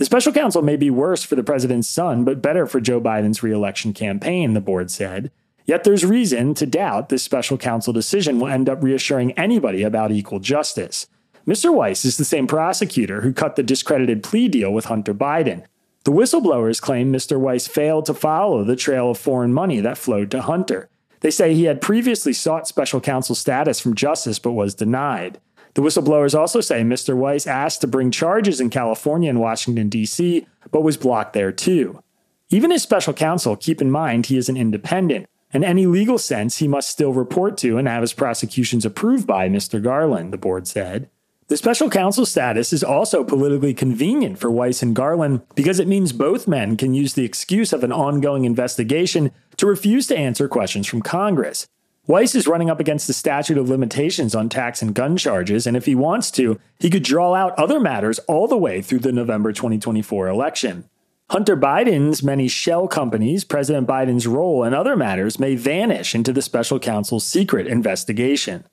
The 0.00 0.06
special 0.06 0.32
counsel 0.32 0.62
may 0.62 0.76
be 0.76 0.88
worse 0.88 1.24
for 1.24 1.34
the 1.34 1.44
president's 1.44 1.86
son, 1.86 2.24
but 2.24 2.40
better 2.40 2.66
for 2.66 2.80
Joe 2.80 3.02
Biden's 3.02 3.42
reelection 3.42 3.92
campaign, 3.92 4.54
the 4.54 4.60
board 4.62 4.90
said. 4.90 5.30
Yet 5.66 5.84
there's 5.84 6.06
reason 6.06 6.54
to 6.54 6.64
doubt 6.64 7.10
this 7.10 7.22
special 7.22 7.58
counsel 7.58 7.92
decision 7.92 8.40
will 8.40 8.48
end 8.48 8.70
up 8.70 8.82
reassuring 8.82 9.32
anybody 9.32 9.82
about 9.82 10.10
equal 10.10 10.40
justice. 10.40 11.06
Mr. 11.46 11.74
Weiss 11.74 12.06
is 12.06 12.16
the 12.16 12.24
same 12.24 12.46
prosecutor 12.46 13.20
who 13.20 13.34
cut 13.34 13.56
the 13.56 13.62
discredited 13.62 14.22
plea 14.22 14.48
deal 14.48 14.72
with 14.72 14.86
Hunter 14.86 15.12
Biden. 15.12 15.66
The 16.04 16.12
whistleblowers 16.12 16.80
claim 16.80 17.12
Mr. 17.12 17.38
Weiss 17.38 17.68
failed 17.68 18.06
to 18.06 18.14
follow 18.14 18.64
the 18.64 18.76
trail 18.76 19.10
of 19.10 19.18
foreign 19.18 19.52
money 19.52 19.80
that 19.80 19.98
flowed 19.98 20.30
to 20.30 20.40
Hunter. 20.40 20.88
They 21.20 21.30
say 21.30 21.52
he 21.52 21.64
had 21.64 21.82
previously 21.82 22.32
sought 22.32 22.66
special 22.66 23.02
counsel 23.02 23.34
status 23.34 23.80
from 23.80 23.94
Justice 23.94 24.38
but 24.38 24.52
was 24.52 24.74
denied. 24.74 25.40
The 25.74 25.82
whistleblowers 25.82 26.38
also 26.38 26.60
say 26.60 26.82
Mr. 26.82 27.16
Weiss 27.16 27.46
asked 27.46 27.80
to 27.82 27.86
bring 27.86 28.10
charges 28.10 28.60
in 28.60 28.70
California 28.70 29.30
and 29.30 29.40
Washington, 29.40 29.88
D.C., 29.88 30.46
but 30.70 30.82
was 30.82 30.96
blocked 30.96 31.32
there 31.32 31.52
too. 31.52 32.02
Even 32.48 32.72
as 32.72 32.82
special 32.82 33.12
counsel, 33.12 33.56
keep 33.56 33.80
in 33.80 33.90
mind 33.90 34.26
he 34.26 34.36
is 34.36 34.48
an 34.48 34.56
independent. 34.56 35.28
In 35.52 35.64
any 35.64 35.86
legal 35.86 36.18
sense, 36.18 36.58
he 36.58 36.68
must 36.68 36.90
still 36.90 37.12
report 37.12 37.56
to 37.58 37.78
and 37.78 37.88
have 37.88 38.02
his 38.02 38.12
prosecutions 38.12 38.84
approved 38.84 39.26
by 39.26 39.48
Mr. 39.48 39.82
Garland, 39.82 40.32
the 40.32 40.38
board 40.38 40.66
said. 40.66 41.08
The 41.48 41.56
special 41.56 41.90
counsel 41.90 42.24
status 42.26 42.72
is 42.72 42.84
also 42.84 43.24
politically 43.24 43.74
convenient 43.74 44.38
for 44.38 44.52
Weiss 44.52 44.82
and 44.82 44.94
Garland 44.94 45.42
because 45.56 45.80
it 45.80 45.88
means 45.88 46.12
both 46.12 46.46
men 46.46 46.76
can 46.76 46.94
use 46.94 47.14
the 47.14 47.24
excuse 47.24 47.72
of 47.72 47.82
an 47.82 47.90
ongoing 47.90 48.44
investigation 48.44 49.32
to 49.56 49.66
refuse 49.66 50.06
to 50.06 50.16
answer 50.16 50.46
questions 50.46 50.86
from 50.86 51.02
Congress. 51.02 51.66
Weiss 52.10 52.34
is 52.34 52.48
running 52.48 52.68
up 52.68 52.80
against 52.80 53.06
the 53.06 53.12
statute 53.12 53.56
of 53.56 53.68
limitations 53.68 54.34
on 54.34 54.48
tax 54.48 54.82
and 54.82 54.96
gun 54.96 55.16
charges, 55.16 55.64
and 55.64 55.76
if 55.76 55.86
he 55.86 55.94
wants 55.94 56.32
to, 56.32 56.58
he 56.80 56.90
could 56.90 57.04
draw 57.04 57.34
out 57.34 57.56
other 57.56 57.78
matters 57.78 58.18
all 58.26 58.48
the 58.48 58.56
way 58.56 58.82
through 58.82 58.98
the 58.98 59.12
November 59.12 59.52
2024 59.52 60.26
election. 60.26 60.90
Hunter 61.30 61.56
Biden's 61.56 62.20
many 62.20 62.48
shell 62.48 62.88
companies, 62.88 63.44
President 63.44 63.86
Biden's 63.86 64.26
role, 64.26 64.64
and 64.64 64.74
other 64.74 64.96
matters 64.96 65.38
may 65.38 65.54
vanish 65.54 66.12
into 66.12 66.32
the 66.32 66.42
special 66.42 66.80
counsel's 66.80 67.24
secret 67.24 67.68
investigation. 67.68 68.64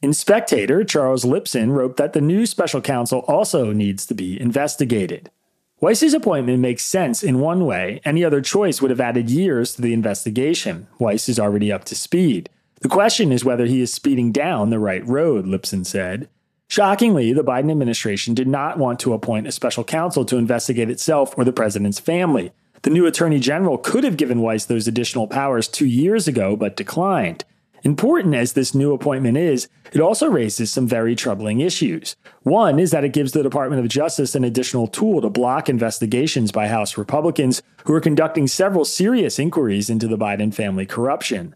In 0.00 0.14
Spectator, 0.14 0.84
Charles 0.84 1.26
Lipson 1.26 1.72
wrote 1.72 1.98
that 1.98 2.14
the 2.14 2.22
new 2.22 2.46
special 2.46 2.80
counsel 2.80 3.26
also 3.28 3.74
needs 3.74 4.06
to 4.06 4.14
be 4.14 4.40
investigated. 4.40 5.30
Weiss's 5.80 6.12
appointment 6.12 6.58
makes 6.58 6.82
sense 6.82 7.22
in 7.22 7.38
one 7.38 7.64
way. 7.64 8.00
Any 8.04 8.24
other 8.24 8.40
choice 8.40 8.82
would 8.82 8.90
have 8.90 9.00
added 9.00 9.30
years 9.30 9.76
to 9.76 9.82
the 9.82 9.92
investigation. 9.92 10.88
Weiss 10.98 11.28
is 11.28 11.38
already 11.38 11.70
up 11.70 11.84
to 11.84 11.94
speed. 11.94 12.50
The 12.80 12.88
question 12.88 13.30
is 13.30 13.44
whether 13.44 13.64
he 13.64 13.80
is 13.80 13.92
speeding 13.92 14.32
down 14.32 14.70
the 14.70 14.80
right 14.80 15.06
road, 15.06 15.46
Lipson 15.46 15.86
said. 15.86 16.28
Shockingly, 16.66 17.32
the 17.32 17.44
Biden 17.44 17.70
administration 17.70 18.34
did 18.34 18.48
not 18.48 18.76
want 18.76 18.98
to 19.00 19.12
appoint 19.12 19.46
a 19.46 19.52
special 19.52 19.84
counsel 19.84 20.24
to 20.24 20.36
investigate 20.36 20.90
itself 20.90 21.32
or 21.38 21.44
the 21.44 21.52
president's 21.52 22.00
family. 22.00 22.50
The 22.82 22.90
new 22.90 23.06
attorney 23.06 23.38
general 23.38 23.78
could 23.78 24.02
have 24.02 24.16
given 24.16 24.42
Weiss 24.42 24.64
those 24.64 24.88
additional 24.88 25.28
powers 25.28 25.68
two 25.68 25.86
years 25.86 26.26
ago, 26.26 26.56
but 26.56 26.76
declined. 26.76 27.44
Important 27.84 28.34
as 28.34 28.52
this 28.52 28.74
new 28.74 28.92
appointment 28.92 29.36
is, 29.36 29.68
it 29.92 30.00
also 30.00 30.28
raises 30.28 30.70
some 30.70 30.86
very 30.86 31.14
troubling 31.14 31.60
issues. 31.60 32.16
One 32.42 32.78
is 32.78 32.90
that 32.90 33.04
it 33.04 33.12
gives 33.12 33.32
the 33.32 33.42
Department 33.42 33.82
of 33.82 33.88
Justice 33.88 34.34
an 34.34 34.44
additional 34.44 34.86
tool 34.86 35.20
to 35.20 35.30
block 35.30 35.68
investigations 35.68 36.50
by 36.50 36.68
House 36.68 36.98
Republicans 36.98 37.62
who 37.84 37.94
are 37.94 38.00
conducting 38.00 38.46
several 38.46 38.84
serious 38.84 39.38
inquiries 39.38 39.88
into 39.88 40.08
the 40.08 40.18
Biden 40.18 40.52
family 40.52 40.86
corruption. 40.86 41.54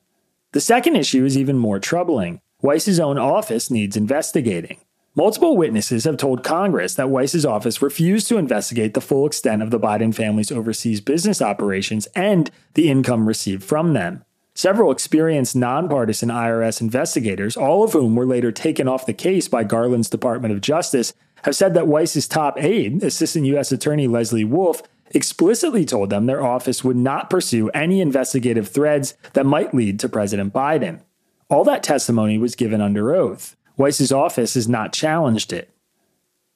The 0.53 0.61
second 0.61 0.97
issue 0.97 1.25
is 1.25 1.37
even 1.37 1.59
more 1.59 1.79
troubling. 1.79 2.41
Weiss's 2.61 3.01
own 3.01 3.19
office 3.19 3.71
needs 3.71 3.97
investigating. 3.97 4.79
Multiple 5.15 5.59
witnesses 5.59 6.05
have 6.05 6.17
told 6.17 6.43
Congress 6.45 6.95
that 6.95 7.11
Weiss's 7.11 7.45
office 7.45 7.83
refused 7.83 8.29
to 8.29 8.39
investigate 8.39 8.95
the 8.95 9.01
full 9.01 9.27
extent 9.27 9.61
of 9.63 9.71
the 9.71 9.81
Biden 9.81 10.15
family's 10.15 10.51
overseas 10.51 11.03
business 11.03 11.43
operations 11.43 12.07
and 12.15 12.51
the 12.75 12.89
income 12.89 13.27
received 13.27 13.63
from 13.63 13.93
them. 13.93 14.25
Several 14.55 14.91
experienced 14.93 15.57
nonpartisan 15.57 16.29
IRS 16.29 16.81
investigators, 16.81 17.57
all 17.57 17.85
of 17.85 17.93
whom 17.93 18.15
were 18.15 18.27
later 18.27 18.53
taken 18.53 18.87
off 18.87 19.07
the 19.07 19.15
case 19.15 19.49
by 19.49 19.65
Garland's 19.65 20.11
Department 20.11 20.53
of 20.53 20.61
Justice, 20.61 21.15
have 21.45 21.57
said 21.57 21.75
that 21.75 21.89
Weiss's 21.89 22.29
top 22.29 22.63
aide, 22.63 23.03
Assistant 23.03 23.47
U.S. 23.47 23.73
Attorney 23.73 24.07
Leslie 24.07 24.45
Wolf, 24.45 24.83
explicitly 25.11 25.85
told 25.85 26.11
them 26.11 26.27
their 26.27 26.45
office 26.45 26.85
would 26.85 26.97
not 26.97 27.31
pursue 27.31 27.69
any 27.71 28.01
investigative 28.01 28.69
threads 28.69 29.15
that 29.33 29.47
might 29.47 29.75
lead 29.75 29.99
to 30.01 30.09
President 30.09 30.53
Biden. 30.53 31.01
All 31.49 31.65
that 31.65 31.83
testimony 31.83 32.39
was 32.39 32.55
given 32.55 32.81
under 32.81 33.15
oath. 33.15 33.57
Weiss's 33.77 34.13
office 34.13 34.55
has 34.55 34.69
not 34.69 34.93
challenged 34.93 35.53
it. 35.53 35.71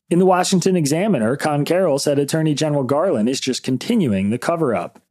In 0.08 0.18
the 0.18 0.26
Washington 0.26 0.76
Examiner, 0.76 1.36
Conn 1.36 1.64
Carroll 1.64 1.98
said 1.98 2.18
Attorney 2.18 2.54
General 2.54 2.84
Garland 2.84 3.28
is 3.28 3.40
just 3.40 3.62
continuing 3.62 4.30
the 4.30 4.38
cover 4.38 4.74
up. 4.74 5.02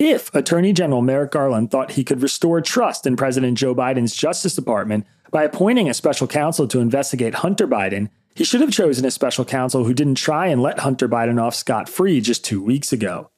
If 0.00 0.34
Attorney 0.34 0.72
General 0.72 1.02
Merrick 1.02 1.30
Garland 1.30 1.70
thought 1.70 1.92
he 1.92 2.02
could 2.02 2.20
restore 2.20 2.60
trust 2.60 3.06
in 3.06 3.14
President 3.14 3.56
Joe 3.56 3.76
Biden's 3.76 4.16
Justice 4.16 4.56
Department 4.56 5.06
by 5.30 5.44
appointing 5.44 5.88
a 5.88 5.94
special 5.94 6.26
counsel 6.26 6.66
to 6.66 6.80
investigate 6.80 7.36
Hunter 7.36 7.68
Biden, 7.68 8.10
he 8.34 8.42
should 8.42 8.60
have 8.60 8.72
chosen 8.72 9.04
a 9.04 9.12
special 9.12 9.44
counsel 9.44 9.84
who 9.84 9.94
didn't 9.94 10.16
try 10.16 10.48
and 10.48 10.60
let 10.60 10.80
Hunter 10.80 11.08
Biden 11.08 11.40
off 11.40 11.54
scot 11.54 11.88
free 11.88 12.20
just 12.20 12.44
two 12.44 12.60
weeks 12.60 12.92
ago. 12.92 13.30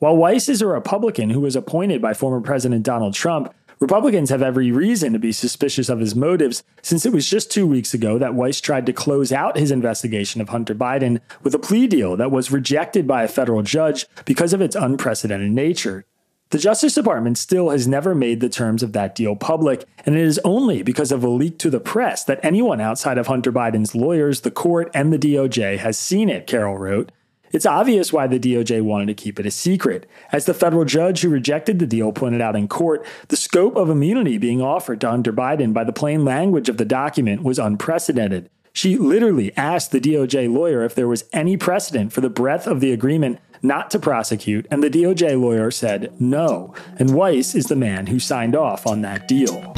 While 0.00 0.16
Weiss 0.16 0.48
is 0.48 0.60
a 0.60 0.66
Republican 0.66 1.30
who 1.30 1.40
was 1.40 1.54
appointed 1.54 2.02
by 2.02 2.14
former 2.14 2.40
President 2.40 2.82
Donald 2.82 3.14
Trump, 3.14 3.54
Republicans 3.82 4.30
have 4.30 4.42
every 4.42 4.70
reason 4.70 5.12
to 5.12 5.18
be 5.18 5.32
suspicious 5.32 5.88
of 5.88 5.98
his 5.98 6.14
motives 6.14 6.62
since 6.82 7.04
it 7.04 7.12
was 7.12 7.28
just 7.28 7.50
two 7.50 7.66
weeks 7.66 7.92
ago 7.92 8.16
that 8.16 8.32
Weiss 8.32 8.60
tried 8.60 8.86
to 8.86 8.92
close 8.92 9.32
out 9.32 9.58
his 9.58 9.72
investigation 9.72 10.40
of 10.40 10.50
Hunter 10.50 10.72
Biden 10.72 11.20
with 11.42 11.52
a 11.52 11.58
plea 11.58 11.88
deal 11.88 12.16
that 12.16 12.30
was 12.30 12.52
rejected 12.52 13.08
by 13.08 13.24
a 13.24 13.28
federal 13.28 13.62
judge 13.62 14.06
because 14.24 14.52
of 14.52 14.60
its 14.60 14.76
unprecedented 14.76 15.50
nature. 15.50 16.04
The 16.50 16.58
Justice 16.58 16.94
Department 16.94 17.38
still 17.38 17.70
has 17.70 17.88
never 17.88 18.14
made 18.14 18.38
the 18.38 18.48
terms 18.48 18.84
of 18.84 18.92
that 18.92 19.16
deal 19.16 19.34
public, 19.34 19.84
and 20.06 20.14
it 20.14 20.20
is 20.20 20.38
only 20.44 20.84
because 20.84 21.10
of 21.10 21.24
a 21.24 21.28
leak 21.28 21.58
to 21.58 21.68
the 21.70 21.80
press 21.80 22.22
that 22.22 22.38
anyone 22.44 22.80
outside 22.80 23.18
of 23.18 23.26
Hunter 23.26 23.50
Biden's 23.50 23.96
lawyers, 23.96 24.42
the 24.42 24.52
court, 24.52 24.92
and 24.94 25.12
the 25.12 25.18
DOJ 25.18 25.78
has 25.78 25.98
seen 25.98 26.28
it, 26.28 26.46
Carroll 26.46 26.78
wrote. 26.78 27.10
It's 27.52 27.66
obvious 27.66 28.12
why 28.12 28.26
the 28.26 28.40
DOJ 28.40 28.80
wanted 28.80 29.06
to 29.08 29.14
keep 29.14 29.38
it 29.38 29.44
a 29.44 29.50
secret. 29.50 30.08
As 30.32 30.46
the 30.46 30.54
federal 30.54 30.86
judge 30.86 31.20
who 31.20 31.28
rejected 31.28 31.78
the 31.78 31.86
deal 31.86 32.10
pointed 32.10 32.40
out 32.40 32.56
in 32.56 32.66
court, 32.66 33.04
the 33.28 33.36
scope 33.36 33.76
of 33.76 33.90
immunity 33.90 34.38
being 34.38 34.62
offered 34.62 35.02
to 35.02 35.10
Hunter 35.10 35.34
Biden 35.34 35.74
by 35.74 35.84
the 35.84 35.92
plain 35.92 36.24
language 36.24 36.70
of 36.70 36.78
the 36.78 36.86
document 36.86 37.42
was 37.42 37.58
unprecedented. 37.58 38.48
She 38.72 38.96
literally 38.96 39.54
asked 39.54 39.92
the 39.92 40.00
DOJ 40.00 40.50
lawyer 40.50 40.82
if 40.82 40.94
there 40.94 41.08
was 41.08 41.24
any 41.30 41.58
precedent 41.58 42.10
for 42.10 42.22
the 42.22 42.30
breadth 42.30 42.66
of 42.66 42.80
the 42.80 42.92
agreement 42.92 43.38
not 43.60 43.90
to 43.90 43.98
prosecute, 43.98 44.66
and 44.70 44.82
the 44.82 44.90
DOJ 44.90 45.38
lawyer 45.38 45.70
said 45.70 46.18
no. 46.18 46.74
And 46.98 47.14
Weiss 47.14 47.54
is 47.54 47.66
the 47.66 47.76
man 47.76 48.06
who 48.06 48.18
signed 48.18 48.56
off 48.56 48.86
on 48.86 49.02
that 49.02 49.28
deal. 49.28 49.74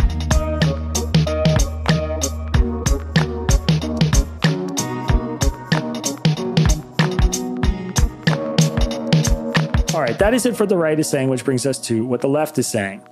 Right, 10.04 10.18
that 10.18 10.34
is 10.34 10.44
it 10.44 10.56
for 10.56 10.66
the 10.66 10.76
right 10.76 10.98
is 10.98 11.08
saying, 11.08 11.28
which 11.28 11.44
brings 11.44 11.64
us 11.66 11.78
to 11.78 12.04
what 12.04 12.20
the 12.20 12.28
left 12.28 12.58
is 12.58 12.66
saying. 12.66 13.02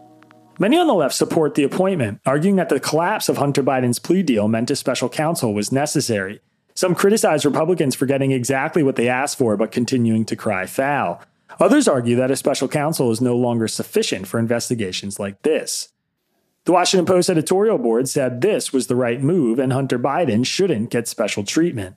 Many 0.59 0.77
on 0.77 0.87
the 0.87 0.95
left 0.95 1.15
support 1.15 1.55
the 1.55 1.65
appointment, 1.65 2.21
arguing 2.27 2.57
that 2.57 2.69
the 2.69 2.79
collapse 2.79 3.29
of 3.29 3.39
Hunter 3.39 3.63
Biden's 3.63 3.99
plea 3.99 4.23
deal 4.23 4.47
meant 4.47 4.71
a 4.71 4.77
special 4.77 5.09
counsel 5.09 5.55
was 5.55 5.73
necessary. 5.73 6.41
Some 6.75 6.95
criticize 6.95 7.45
Republicans 7.45 7.95
for 7.95 8.07
getting 8.07 8.33
exactly 8.33 8.83
what 8.83 8.97
they 8.97 9.09
asked 9.09 9.39
for 9.39 9.57
but 9.57 9.73
continuing 9.73 10.25
to 10.27 10.37
cry 10.37 10.67
foul. 10.67 11.23
Others 11.59 11.89
argue 11.89 12.17
that 12.17 12.31
a 12.31 12.37
special 12.37 12.69
counsel 12.69 13.11
is 13.11 13.21
no 13.21 13.37
longer 13.37 13.69
sufficient 13.69 14.27
for 14.27 14.39
investigations 14.39 15.19
like 15.19 15.43
this. 15.43 15.89
The 16.65 16.73
Washington 16.73 17.07
Post 17.07 17.29
editorial 17.29 17.79
board 17.79 18.09
said 18.09 18.41
this 18.41 18.73
was 18.73 18.87
the 18.87 18.97
right 18.97 19.21
move 19.21 19.59
and 19.59 19.73
Hunter 19.73 19.99
Biden 19.99 20.47
shouldn't 20.47 20.91
get 20.91 21.09
special 21.09 21.45
treatment. 21.45 21.97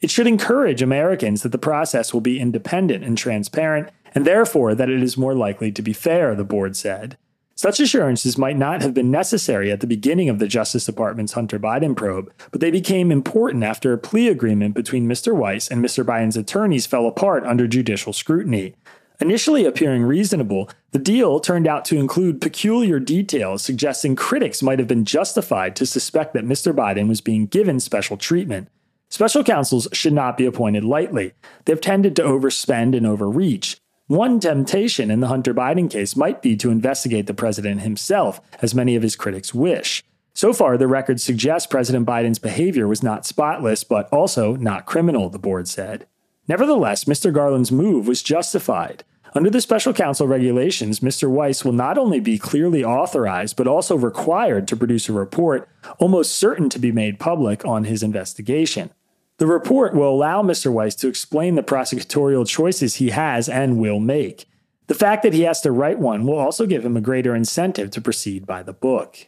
It 0.00 0.10
should 0.10 0.26
encourage 0.26 0.82
Americans 0.82 1.42
that 1.42 1.52
the 1.52 1.58
process 1.58 2.12
will 2.12 2.20
be 2.20 2.38
independent 2.38 3.04
and 3.04 3.16
transparent 3.16 3.88
and 4.14 4.26
therefore 4.26 4.74
that 4.74 4.90
it 4.90 5.02
is 5.02 5.16
more 5.16 5.34
likely 5.34 5.72
to 5.72 5.82
be 5.82 5.92
fair, 5.92 6.34
the 6.34 6.44
board 6.44 6.76
said. 6.76 7.16
Such 7.56 7.78
assurances 7.78 8.36
might 8.36 8.58
not 8.58 8.82
have 8.82 8.94
been 8.94 9.10
necessary 9.12 9.70
at 9.70 9.80
the 9.80 9.86
beginning 9.86 10.28
of 10.28 10.40
the 10.40 10.48
Justice 10.48 10.86
Department's 10.86 11.34
Hunter 11.34 11.58
Biden 11.58 11.96
probe, 11.96 12.32
but 12.50 12.60
they 12.60 12.72
became 12.72 13.12
important 13.12 13.62
after 13.62 13.92
a 13.92 13.98
plea 13.98 14.28
agreement 14.28 14.74
between 14.74 15.08
Mr. 15.08 15.34
Weiss 15.34 15.68
and 15.68 15.82
Mr. 15.82 16.04
Biden's 16.04 16.36
attorneys 16.36 16.86
fell 16.86 17.06
apart 17.06 17.44
under 17.44 17.68
judicial 17.68 18.12
scrutiny. 18.12 18.74
Initially 19.20 19.64
appearing 19.64 20.02
reasonable, 20.02 20.68
the 20.90 20.98
deal 20.98 21.38
turned 21.38 21.68
out 21.68 21.84
to 21.84 21.96
include 21.96 22.40
peculiar 22.40 22.98
details 22.98 23.62
suggesting 23.62 24.16
critics 24.16 24.60
might 24.60 24.80
have 24.80 24.88
been 24.88 25.04
justified 25.04 25.76
to 25.76 25.86
suspect 25.86 26.34
that 26.34 26.44
Mr. 26.44 26.74
Biden 26.74 27.06
was 27.06 27.20
being 27.20 27.46
given 27.46 27.78
special 27.78 28.16
treatment. 28.16 28.68
Special 29.08 29.44
counsels 29.44 29.86
should 29.92 30.12
not 30.12 30.36
be 30.36 30.44
appointed 30.44 30.82
lightly. 30.82 31.34
They've 31.66 31.80
tended 31.80 32.16
to 32.16 32.22
overspend 32.22 32.96
and 32.96 33.06
overreach. 33.06 33.76
One 34.14 34.38
temptation 34.38 35.10
in 35.10 35.18
the 35.18 35.26
Hunter 35.26 35.52
Biden 35.52 35.90
case 35.90 36.14
might 36.14 36.40
be 36.40 36.56
to 36.58 36.70
investigate 36.70 37.26
the 37.26 37.34
president 37.34 37.80
himself, 37.80 38.40
as 38.62 38.72
many 38.72 38.94
of 38.94 39.02
his 39.02 39.16
critics 39.16 39.52
wish. 39.52 40.04
So 40.34 40.52
far, 40.52 40.78
the 40.78 40.86
record 40.86 41.20
suggests 41.20 41.66
President 41.66 42.06
Biden's 42.06 42.38
behavior 42.38 42.86
was 42.86 43.02
not 43.02 43.26
spotless, 43.26 43.82
but 43.82 44.08
also 44.12 44.54
not 44.54 44.86
criminal, 44.86 45.30
the 45.30 45.40
board 45.40 45.66
said. 45.66 46.06
Nevertheless, 46.46 47.06
Mr. 47.06 47.34
Garland's 47.34 47.72
move 47.72 48.06
was 48.06 48.22
justified. 48.22 49.02
Under 49.34 49.50
the 49.50 49.60
special 49.60 49.92
counsel 49.92 50.28
regulations, 50.28 51.00
Mr. 51.00 51.28
Weiss 51.28 51.64
will 51.64 51.72
not 51.72 51.98
only 51.98 52.20
be 52.20 52.38
clearly 52.38 52.84
authorized, 52.84 53.56
but 53.56 53.66
also 53.66 53.96
required 53.96 54.68
to 54.68 54.76
produce 54.76 55.08
a 55.08 55.12
report, 55.12 55.68
almost 55.98 56.36
certain 56.36 56.68
to 56.68 56.78
be 56.78 56.92
made 56.92 57.18
public, 57.18 57.64
on 57.64 57.82
his 57.82 58.04
investigation. 58.04 58.90
The 59.38 59.46
report 59.46 59.94
will 59.94 60.10
allow 60.10 60.42
Mr. 60.42 60.72
Weiss 60.72 60.94
to 60.96 61.08
explain 61.08 61.56
the 61.56 61.62
prosecutorial 61.62 62.46
choices 62.46 62.96
he 62.96 63.10
has 63.10 63.48
and 63.48 63.78
will 63.78 63.98
make. 63.98 64.46
The 64.86 64.94
fact 64.94 65.22
that 65.22 65.32
he 65.32 65.42
has 65.42 65.60
to 65.62 65.72
write 65.72 65.98
one 65.98 66.26
will 66.26 66.38
also 66.38 66.66
give 66.66 66.84
him 66.84 66.96
a 66.96 67.00
greater 67.00 67.34
incentive 67.34 67.90
to 67.92 68.00
proceed 68.00 68.46
by 68.46 68.62
the 68.62 68.72
book. 68.72 69.26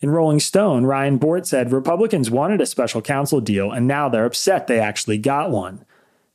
In 0.00 0.10
Rolling 0.10 0.38
Stone, 0.38 0.84
Ryan 0.84 1.16
Bort 1.16 1.46
said 1.46 1.72
Republicans 1.72 2.30
wanted 2.30 2.60
a 2.60 2.66
special 2.66 3.00
counsel 3.00 3.40
deal 3.40 3.72
and 3.72 3.88
now 3.88 4.08
they're 4.08 4.26
upset 4.26 4.66
they 4.66 4.78
actually 4.78 5.18
got 5.18 5.50
one. 5.50 5.84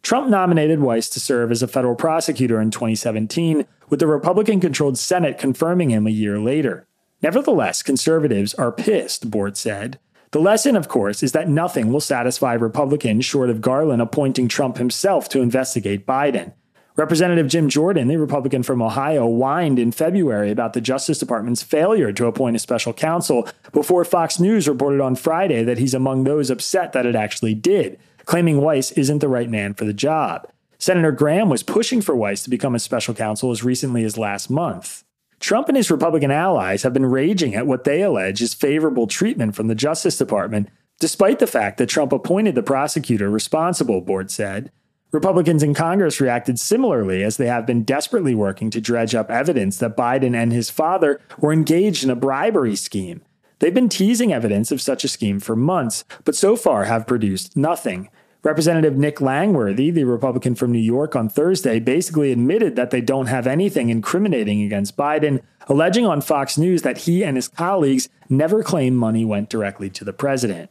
Trump 0.01 0.29
nominated 0.29 0.79
Weiss 0.79 1.07
to 1.09 1.19
serve 1.19 1.51
as 1.51 1.61
a 1.61 1.67
federal 1.67 1.95
prosecutor 1.95 2.59
in 2.59 2.71
2017, 2.71 3.67
with 3.89 3.99
the 3.99 4.07
Republican 4.07 4.59
controlled 4.59 4.97
Senate 4.97 5.37
confirming 5.37 5.91
him 5.91 6.07
a 6.07 6.11
year 6.11 6.39
later. 6.39 6.87
Nevertheless, 7.21 7.83
conservatives 7.83 8.53
are 8.53 8.71
pissed, 8.71 9.29
Bort 9.29 9.57
said. 9.57 9.99
The 10.31 10.39
lesson, 10.39 10.75
of 10.75 10.87
course, 10.87 11.23
is 11.23 11.31
that 11.31 11.49
nothing 11.49 11.91
will 11.91 11.99
satisfy 11.99 12.53
Republicans 12.53 13.25
short 13.25 13.49
of 13.49 13.61
Garland 13.61 13.99
appointing 13.99 14.47
Trump 14.47 14.77
himself 14.77 15.27
to 15.29 15.41
investigate 15.41 16.05
Biden. 16.05 16.53
Representative 16.95 17.47
Jim 17.47 17.67
Jordan, 17.67 18.09
the 18.09 18.17
Republican 18.17 18.61
from 18.61 18.79
Ohio, 18.79 19.25
whined 19.25 19.79
in 19.79 19.91
February 19.91 20.51
about 20.51 20.73
the 20.73 20.81
Justice 20.81 21.17
Department's 21.17 21.63
failure 21.63 22.11
to 22.13 22.27
appoint 22.27 22.55
a 22.55 22.59
special 22.59 22.93
counsel 22.93 23.47
before 23.71 24.05
Fox 24.05 24.39
News 24.39 24.67
reported 24.67 25.01
on 25.01 25.15
Friday 25.15 25.63
that 25.63 25.79
he's 25.79 25.95
among 25.95 26.25
those 26.25 26.51
upset 26.51 26.93
that 26.93 27.07
it 27.07 27.15
actually 27.15 27.55
did, 27.55 27.97
claiming 28.25 28.61
Weiss 28.61 28.91
isn't 28.91 29.19
the 29.19 29.27
right 29.27 29.49
man 29.49 29.73
for 29.73 29.85
the 29.85 29.93
job. 29.93 30.47
Senator 30.77 31.11
Graham 31.11 31.49
was 31.49 31.63
pushing 31.63 32.01
for 32.01 32.15
Weiss 32.15 32.43
to 32.43 32.51
become 32.51 32.75
a 32.75 32.79
special 32.79 33.15
counsel 33.15 33.49
as 33.49 33.63
recently 33.63 34.03
as 34.03 34.15
last 34.15 34.51
month. 34.51 35.03
Trump 35.39 35.69
and 35.69 35.77
his 35.77 35.89
Republican 35.89 36.31
allies 36.31 36.83
have 36.83 36.93
been 36.93 37.05
raging 37.05 37.55
at 37.55 37.65
what 37.65 37.85
they 37.85 38.01
allege 38.01 38.41
is 38.41 38.53
favorable 38.53 39.07
treatment 39.07 39.55
from 39.55 39.67
the 39.67 39.75
Justice 39.75 40.17
Department, 40.17 40.69
despite 40.99 41.39
the 41.39 41.47
fact 41.47 41.77
that 41.77 41.87
Trump 41.87 42.11
appointed 42.11 42.55
the 42.55 42.63
prosecutor 42.63 43.29
responsible, 43.29 44.01
Bort 44.01 44.29
said. 44.29 44.71
Republicans 45.11 45.63
in 45.63 45.73
Congress 45.73 46.21
reacted 46.21 46.59
similarly 46.59 47.23
as 47.23 47.37
they 47.37 47.47
have 47.47 47.65
been 47.65 47.83
desperately 47.83 48.35
working 48.35 48.69
to 48.69 48.81
dredge 48.81 49.15
up 49.15 49.31
evidence 49.31 49.77
that 49.77 49.97
Biden 49.97 50.35
and 50.35 50.51
his 50.51 50.69
father 50.69 51.19
were 51.39 51.53
engaged 51.53 52.03
in 52.03 52.09
a 52.09 52.15
bribery 52.15 52.75
scheme. 52.75 53.21
They've 53.57 53.73
been 53.73 53.89
teasing 53.89 54.31
evidence 54.31 54.71
of 54.71 54.81
such 54.81 55.03
a 55.03 55.09
scheme 55.09 55.39
for 55.39 55.55
months, 55.55 56.03
but 56.25 56.35
so 56.35 56.55
far 56.55 56.83
have 56.83 57.07
produced 57.07 57.57
nothing. 57.57 58.09
Representative 58.41 58.95
Nick 58.95 59.19
Langworthy, 59.19 59.91
the 59.91 60.05
Republican 60.05 60.55
from 60.55 60.71
New 60.71 60.79
York, 60.79 61.13
on 61.13 61.27
Thursday 61.27 61.77
basically 61.79 62.31
admitted 62.31 62.77
that 62.77 62.89
they 62.89 63.01
don't 63.01 63.25
have 63.25 63.45
anything 63.45 63.89
incriminating 63.89 64.61
against 64.61 64.95
Biden, 64.95 65.41
alleging 65.67 66.05
on 66.05 66.21
Fox 66.21 66.57
News 66.57 66.81
that 66.83 66.99
he 66.99 67.23
and 67.23 67.35
his 67.35 67.49
colleagues 67.49 68.07
never 68.29 68.63
claimed 68.63 68.95
money 68.95 69.25
went 69.25 69.49
directly 69.49 69.89
to 69.89 70.05
the 70.05 70.13
president. 70.13 70.69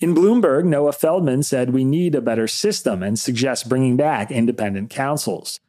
In 0.00 0.14
Bloomberg, 0.14 0.66
Noah 0.66 0.92
Feldman 0.92 1.44
said 1.44 1.70
we 1.70 1.84
need 1.84 2.14
a 2.14 2.20
better 2.20 2.46
system 2.46 3.02
and 3.02 3.18
suggests 3.18 3.66
bringing 3.66 3.96
back 3.96 4.30
independent 4.30 4.90
counsels. 4.90 5.60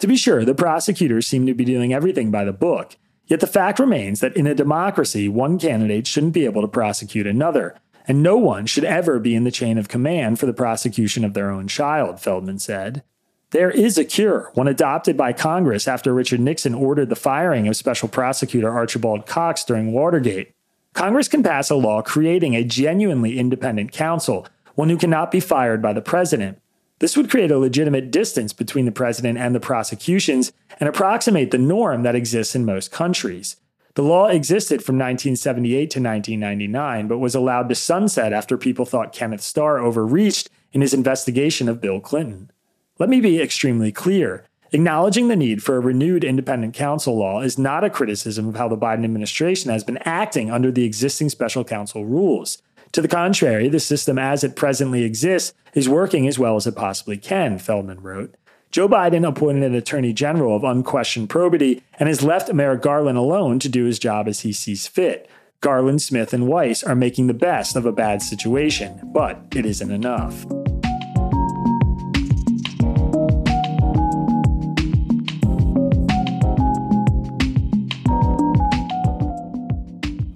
To 0.00 0.08
be 0.08 0.16
sure, 0.16 0.44
the 0.44 0.54
prosecutors 0.54 1.26
seem 1.28 1.46
to 1.46 1.54
be 1.54 1.64
doing 1.64 1.92
everything 1.92 2.32
by 2.32 2.44
the 2.44 2.52
book, 2.52 2.96
yet 3.26 3.38
the 3.38 3.46
fact 3.46 3.78
remains 3.78 4.20
that 4.20 4.36
in 4.36 4.48
a 4.48 4.56
democracy, 4.56 5.28
one 5.28 5.56
candidate 5.56 6.08
shouldn't 6.08 6.32
be 6.32 6.46
able 6.46 6.62
to 6.62 6.68
prosecute 6.68 7.28
another, 7.28 7.76
and 8.06 8.22
no 8.22 8.36
one 8.36 8.66
should 8.66 8.84
ever 8.84 9.18
be 9.18 9.34
in 9.34 9.44
the 9.44 9.50
chain 9.50 9.78
of 9.78 9.88
command 9.88 10.38
for 10.38 10.46
the 10.46 10.52
prosecution 10.52 11.24
of 11.24 11.34
their 11.34 11.50
own 11.50 11.68
child, 11.68 12.20
Feldman 12.20 12.58
said. 12.58 13.02
There 13.50 13.70
is 13.70 13.96
a 13.96 14.04
cure, 14.04 14.50
one 14.54 14.68
adopted 14.68 15.16
by 15.16 15.32
Congress 15.32 15.86
after 15.86 16.12
Richard 16.12 16.40
Nixon 16.40 16.74
ordered 16.74 17.08
the 17.08 17.16
firing 17.16 17.68
of 17.68 17.76
Special 17.76 18.08
Prosecutor 18.08 18.70
Archibald 18.70 19.26
Cox 19.26 19.64
during 19.64 19.92
Watergate. 19.92 20.52
Congress 20.94 21.28
can 21.28 21.42
pass 21.42 21.70
a 21.70 21.76
law 21.76 22.02
creating 22.02 22.54
a 22.54 22.64
genuinely 22.64 23.38
independent 23.38 23.92
counsel, 23.92 24.46
one 24.74 24.88
who 24.88 24.96
cannot 24.96 25.30
be 25.30 25.40
fired 25.40 25.80
by 25.80 25.92
the 25.92 26.00
president. 26.00 26.60
This 26.98 27.16
would 27.16 27.30
create 27.30 27.50
a 27.50 27.58
legitimate 27.58 28.10
distance 28.10 28.52
between 28.52 28.84
the 28.86 28.92
president 28.92 29.38
and 29.38 29.54
the 29.54 29.60
prosecutions 29.60 30.52
and 30.80 30.88
approximate 30.88 31.50
the 31.50 31.58
norm 31.58 32.02
that 32.02 32.14
exists 32.14 32.54
in 32.54 32.64
most 32.64 32.90
countries. 32.90 33.56
The 33.96 34.02
law 34.02 34.26
existed 34.26 34.84
from 34.84 34.96
1978 34.96 35.72
to 35.90 36.00
1999, 36.02 37.08
but 37.08 37.16
was 37.16 37.34
allowed 37.34 37.70
to 37.70 37.74
sunset 37.74 38.30
after 38.30 38.58
people 38.58 38.84
thought 38.84 39.14
Kenneth 39.14 39.40
Starr 39.40 39.78
overreached 39.78 40.50
in 40.70 40.82
his 40.82 40.92
investigation 40.92 41.66
of 41.66 41.80
Bill 41.80 41.98
Clinton. 41.98 42.50
Let 42.98 43.08
me 43.08 43.22
be 43.22 43.40
extremely 43.40 43.92
clear. 43.92 44.44
Acknowledging 44.70 45.28
the 45.28 45.36
need 45.36 45.62
for 45.62 45.76
a 45.76 45.80
renewed 45.80 46.24
independent 46.24 46.74
counsel 46.74 47.16
law 47.16 47.40
is 47.40 47.58
not 47.58 47.84
a 47.84 47.90
criticism 47.90 48.46
of 48.46 48.56
how 48.56 48.68
the 48.68 48.76
Biden 48.76 49.04
administration 49.04 49.70
has 49.70 49.82
been 49.82 49.98
acting 50.04 50.50
under 50.50 50.70
the 50.70 50.84
existing 50.84 51.30
special 51.30 51.64
counsel 51.64 52.04
rules. 52.04 52.58
To 52.92 53.00
the 53.00 53.08
contrary, 53.08 53.70
the 53.70 53.80
system 53.80 54.18
as 54.18 54.44
it 54.44 54.56
presently 54.56 55.04
exists 55.04 55.54
is 55.72 55.88
working 55.88 56.28
as 56.28 56.38
well 56.38 56.56
as 56.56 56.66
it 56.66 56.76
possibly 56.76 57.16
can, 57.16 57.58
Feldman 57.58 58.02
wrote. 58.02 58.34
Joe 58.72 58.88
Biden 58.88 59.26
appointed 59.26 59.62
an 59.62 59.74
attorney 59.74 60.12
general 60.12 60.56
of 60.56 60.64
unquestioned 60.64 61.30
probity 61.30 61.82
and 61.98 62.08
has 62.08 62.22
left 62.22 62.52
Merrick 62.52 62.82
Garland 62.82 63.16
alone 63.16 63.58
to 63.60 63.68
do 63.68 63.84
his 63.84 63.98
job 63.98 64.28
as 64.28 64.40
he 64.40 64.52
sees 64.52 64.86
fit. 64.86 65.30
Garland, 65.60 66.02
Smith, 66.02 66.32
and 66.34 66.46
Weiss 66.46 66.82
are 66.82 66.94
making 66.94 67.28
the 67.28 67.34
best 67.34 67.76
of 67.76 67.86
a 67.86 67.92
bad 67.92 68.20
situation, 68.22 69.00
but 69.14 69.40
it 69.54 69.64
isn't 69.64 69.90
enough. 69.90 70.44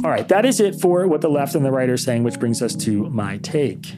All 0.02 0.10
right, 0.10 0.26
that 0.28 0.46
is 0.46 0.60
it 0.60 0.80
for 0.80 1.06
what 1.06 1.20
the 1.20 1.28
left 1.28 1.54
and 1.54 1.64
the 1.64 1.70
right 1.70 1.88
are 1.88 1.98
saying, 1.98 2.22
which 2.22 2.38
brings 2.38 2.62
us 2.62 2.74
to 2.76 3.10
my 3.10 3.36
take. 3.38 3.94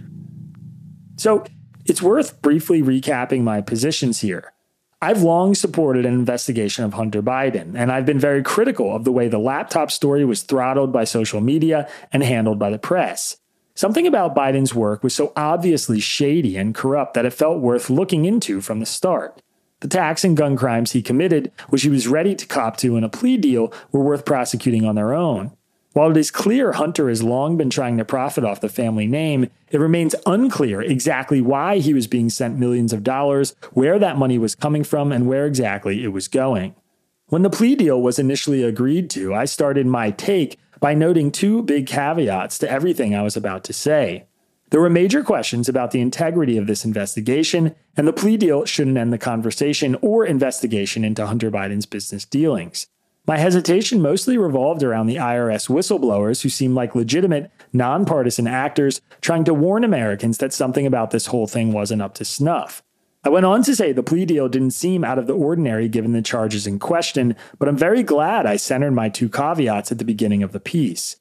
So 1.16 1.44
it's 1.84 2.02
worth 2.02 2.40
briefly 2.42 2.82
recapping 2.82 3.42
my 3.42 3.60
positions 3.60 4.20
here. 4.20 4.52
I've 5.00 5.22
long 5.22 5.56
supported 5.56 6.06
an 6.06 6.14
investigation 6.14 6.84
of 6.84 6.94
Hunter 6.94 7.22
Biden, 7.22 7.74
and 7.74 7.90
I've 7.90 8.06
been 8.06 8.20
very 8.20 8.42
critical 8.42 8.94
of 8.94 9.02
the 9.02 9.10
way 9.10 9.26
the 9.26 9.38
laptop 9.38 9.90
story 9.90 10.24
was 10.24 10.44
throttled 10.44 10.92
by 10.92 11.02
social 11.02 11.40
media 11.40 11.88
and 12.12 12.22
handled 12.22 12.60
by 12.60 12.70
the 12.70 12.78
press. 12.78 13.36
Something 13.74 14.06
about 14.06 14.36
Biden's 14.36 14.74
work 14.74 15.02
was 15.02 15.14
so 15.14 15.32
obviously 15.34 15.98
shady 15.98 16.56
and 16.56 16.74
corrupt 16.74 17.14
that 17.14 17.26
it 17.26 17.32
felt 17.32 17.60
worth 17.60 17.90
looking 17.90 18.26
into 18.26 18.60
from 18.60 18.78
the 18.78 18.86
start. 18.86 19.42
The 19.80 19.88
tax 19.88 20.22
and 20.22 20.36
gun 20.36 20.56
crimes 20.56 20.92
he 20.92 21.02
committed, 21.02 21.50
which 21.70 21.82
he 21.82 21.88
was 21.88 22.06
ready 22.06 22.36
to 22.36 22.46
cop 22.46 22.76
to 22.78 22.96
in 22.96 23.02
a 23.02 23.08
plea 23.08 23.36
deal, 23.36 23.72
were 23.90 24.04
worth 24.04 24.24
prosecuting 24.24 24.84
on 24.84 24.94
their 24.94 25.12
own. 25.12 25.56
While 25.92 26.10
it 26.10 26.16
is 26.16 26.30
clear 26.30 26.72
Hunter 26.72 27.10
has 27.10 27.22
long 27.22 27.58
been 27.58 27.68
trying 27.68 27.98
to 27.98 28.04
profit 28.04 28.44
off 28.44 28.62
the 28.62 28.70
family 28.70 29.06
name, 29.06 29.50
it 29.70 29.78
remains 29.78 30.14
unclear 30.24 30.80
exactly 30.80 31.42
why 31.42 31.78
he 31.78 31.92
was 31.92 32.06
being 32.06 32.30
sent 32.30 32.58
millions 32.58 32.94
of 32.94 33.04
dollars, 33.04 33.54
where 33.72 33.98
that 33.98 34.16
money 34.16 34.38
was 34.38 34.54
coming 34.54 34.84
from, 34.84 35.12
and 35.12 35.26
where 35.26 35.46
exactly 35.46 36.02
it 36.02 36.08
was 36.08 36.28
going. 36.28 36.74
When 37.26 37.42
the 37.42 37.50
plea 37.50 37.74
deal 37.74 38.00
was 38.00 38.18
initially 38.18 38.62
agreed 38.62 39.10
to, 39.10 39.34
I 39.34 39.44
started 39.44 39.86
my 39.86 40.10
take 40.10 40.58
by 40.80 40.94
noting 40.94 41.30
two 41.30 41.62
big 41.62 41.86
caveats 41.86 42.58
to 42.58 42.70
everything 42.70 43.14
I 43.14 43.22
was 43.22 43.36
about 43.36 43.62
to 43.64 43.72
say. 43.74 44.24
There 44.70 44.80
were 44.80 44.90
major 44.90 45.22
questions 45.22 45.68
about 45.68 45.90
the 45.90 46.00
integrity 46.00 46.56
of 46.56 46.66
this 46.66 46.86
investigation, 46.86 47.74
and 47.98 48.08
the 48.08 48.12
plea 48.14 48.38
deal 48.38 48.64
shouldn't 48.64 48.96
end 48.96 49.12
the 49.12 49.18
conversation 49.18 49.96
or 50.00 50.24
investigation 50.24 51.04
into 51.04 51.26
Hunter 51.26 51.50
Biden's 51.50 51.84
business 51.84 52.24
dealings. 52.24 52.86
My 53.24 53.38
hesitation 53.38 54.02
mostly 54.02 54.36
revolved 54.36 54.82
around 54.82 55.06
the 55.06 55.16
IRS 55.16 55.68
whistleblowers 55.68 56.42
who 56.42 56.48
seemed 56.48 56.74
like 56.74 56.96
legitimate, 56.96 57.52
nonpartisan 57.72 58.48
actors 58.48 59.00
trying 59.20 59.44
to 59.44 59.54
warn 59.54 59.84
Americans 59.84 60.38
that 60.38 60.52
something 60.52 60.86
about 60.86 61.12
this 61.12 61.26
whole 61.26 61.46
thing 61.46 61.72
wasn't 61.72 62.02
up 62.02 62.14
to 62.14 62.24
snuff. 62.24 62.82
I 63.22 63.28
went 63.28 63.46
on 63.46 63.62
to 63.62 63.76
say 63.76 63.92
the 63.92 64.02
plea 64.02 64.24
deal 64.24 64.48
didn't 64.48 64.72
seem 64.72 65.04
out 65.04 65.20
of 65.20 65.28
the 65.28 65.34
ordinary 65.34 65.88
given 65.88 66.10
the 66.10 66.22
charges 66.22 66.66
in 66.66 66.80
question, 66.80 67.36
but 67.60 67.68
I'm 67.68 67.76
very 67.76 68.02
glad 68.02 68.44
I 68.44 68.56
centered 68.56 68.90
my 68.90 69.08
two 69.08 69.28
caveats 69.28 69.92
at 69.92 69.98
the 69.98 70.04
beginning 70.04 70.42
of 70.42 70.50
the 70.50 70.58
piece. 70.58 71.16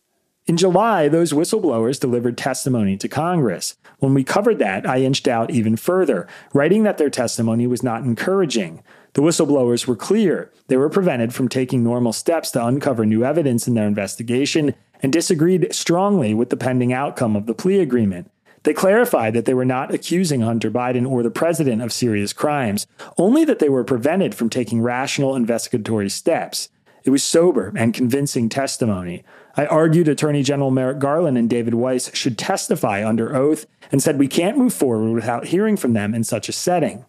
In 0.48 0.58
July, 0.58 1.08
those 1.08 1.34
whistleblowers 1.34 2.00
delivered 2.00 2.36
testimony 2.36 2.98
to 2.98 3.08
Congress. 3.08 3.78
When 4.00 4.16
we 4.16 4.24
covered 4.24 4.58
that, 4.58 4.90
I 4.90 5.02
inched 5.02 5.28
out 5.28 5.52
even 5.52 5.78
further, 5.78 6.28
writing 6.52 6.82
that 6.82 6.98
their 6.98 7.12
testimony 7.12 7.68
was 7.68 7.84
not 7.84 8.02
encouraging. 8.02 8.82
The 9.14 9.22
whistleblowers 9.22 9.88
were 9.88 9.96
clear. 9.96 10.52
They 10.68 10.78
were 10.78 10.90
prevented 10.90 11.34
from 11.34 11.50
taking 11.50 11.84
normal 11.84 12.14
steps 12.14 12.52
to 12.52 12.66
uncover 12.66 13.06
new 13.06 13.26
evidence 13.26 13.68
in 13.68 13.74
their 13.74 13.88
investigation 13.88 14.74
and 15.02 15.12
disagreed 15.12 15.74
strongly 15.74 16.34
with 16.34 16.50
the 16.50 16.58
pending 16.58 16.94
outcome 16.94 17.36
of 17.36 17.46
the 17.46 17.54
plea 17.54 17.80
agreement. 17.80 18.32
They 18.64 18.74
clarified 18.74 19.34
that 19.34 19.46
they 19.46 19.56
were 19.56 19.66
not 19.66 19.94
accusing 19.94 20.42
Hunter 20.42 20.70
Biden 20.70 21.10
or 21.10 21.24
the 21.24 21.32
president 21.32 21.82
of 21.82 21.92
serious 21.92 22.32
crimes, 22.32 22.86
only 23.18 23.44
that 23.46 23.60
they 23.60 23.70
were 23.70 23.84
prevented 23.84 24.36
from 24.36 24.50
taking 24.50 24.82
rational 24.82 25.36
investigatory 25.36 26.10
steps. 26.10 26.70
It 27.04 27.10
was 27.10 27.24
sober 27.24 27.74
and 27.76 27.94
convincing 27.94 28.50
testimony. 28.50 29.24
I 29.58 29.66
argued 29.66 30.08
Attorney 30.08 30.44
General 30.44 30.70
Merrick 30.70 31.00
Garland 31.00 31.38
and 31.38 31.50
David 31.50 31.74
Weiss 31.74 32.16
should 32.16 32.38
testify 32.38 33.06
under 33.06 33.36
oath 33.36 33.66
and 33.92 34.02
said 34.02 34.20
we 34.20 34.28
can't 34.28 34.58
move 34.58 34.74
forward 34.74 35.12
without 35.12 35.48
hearing 35.48 35.76
from 35.76 35.94
them 35.94 36.14
in 36.14 36.24
such 36.24 36.48
a 36.48 36.54
setting. 36.54 37.06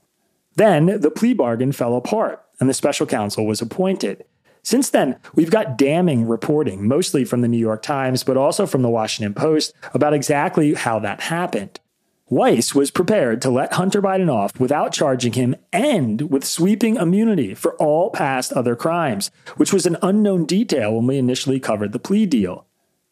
Then 0.56 1.00
the 1.00 1.10
plea 1.10 1.34
bargain 1.34 1.72
fell 1.72 1.96
apart 1.96 2.44
and 2.60 2.68
the 2.68 2.74
special 2.74 3.06
counsel 3.06 3.46
was 3.46 3.60
appointed. 3.60 4.24
Since 4.62 4.90
then, 4.90 5.18
we've 5.34 5.50
got 5.50 5.76
damning 5.76 6.26
reporting, 6.26 6.86
mostly 6.86 7.24
from 7.24 7.40
the 7.40 7.48
New 7.48 7.58
York 7.58 7.82
Times, 7.82 8.22
but 8.22 8.36
also 8.36 8.64
from 8.64 8.82
the 8.82 8.88
Washington 8.88 9.34
Post, 9.34 9.74
about 9.92 10.14
exactly 10.14 10.74
how 10.74 11.00
that 11.00 11.22
happened. 11.22 11.80
Weiss 12.28 12.74
was 12.74 12.90
prepared 12.90 13.42
to 13.42 13.50
let 13.50 13.74
Hunter 13.74 14.00
Biden 14.00 14.32
off 14.32 14.58
without 14.58 14.92
charging 14.92 15.32
him 15.34 15.54
and 15.72 16.30
with 16.30 16.44
sweeping 16.44 16.96
immunity 16.96 17.54
for 17.54 17.74
all 17.74 18.10
past 18.10 18.52
other 18.52 18.74
crimes, 18.76 19.30
which 19.56 19.72
was 19.72 19.84
an 19.84 19.98
unknown 20.00 20.46
detail 20.46 20.94
when 20.94 21.06
we 21.06 21.18
initially 21.18 21.60
covered 21.60 21.92
the 21.92 21.98
plea 21.98 22.24
deal. 22.24 22.66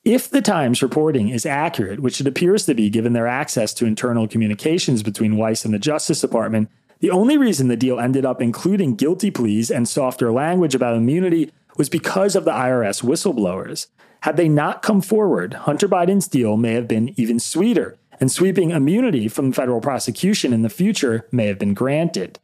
If 0.05 0.31
the 0.31 0.41
Times 0.41 0.83
reporting 0.83 1.29
is 1.29 1.45
accurate, 1.45 2.01
which 2.01 2.21
it 2.23 2.27
appears 2.27 2.65
to 2.65 2.75
be 2.75 2.89
given 2.89 3.13
their 3.13 3.27
access 3.27 3.75
to 3.75 3.85
internal 3.85 4.27
communications 4.27 5.03
between 5.03 5.37
Weiss 5.37 5.67
and 5.67 5.75
the 5.75 5.79
Justice 5.79 6.23
Department, 6.23 6.71
the 7.01 7.11
only 7.11 7.37
reason 7.37 7.69
the 7.69 7.77
deal 7.77 7.99
ended 7.99 8.25
up 8.25 8.41
including 8.41 8.95
guilty 8.95 9.31
pleas 9.31 9.71
and 9.71 9.89
softer 9.89 10.31
language 10.31 10.75
about 10.75 10.97
immunity 10.97 11.51
was 11.77 11.89
because 11.89 12.37
of 12.37 12.45
the 12.45 12.53
IRS 12.53 13.03
whistleblowers. 13.03 13.87
Had 14.21 14.37
they 14.37 14.49
not 14.49 14.83
come 14.83 15.01
forward, 15.01 15.55
Hunter 15.55 15.89
Biden's 15.89 16.29
deal 16.29 16.59
may 16.59 16.75
have 16.75 16.87
been 16.87 17.15
even 17.19 17.41
sweeter, 17.41 17.97
and 18.21 18.31
sweeping 18.31 18.71
immunity 18.71 19.29
from 19.29 19.51
federal 19.51 19.81
prosecution 19.81 20.53
in 20.53 20.61
the 20.61 20.69
future 20.69 21.27
may 21.33 21.47
have 21.47 21.59
been 21.59 21.73
granted. 21.73 22.39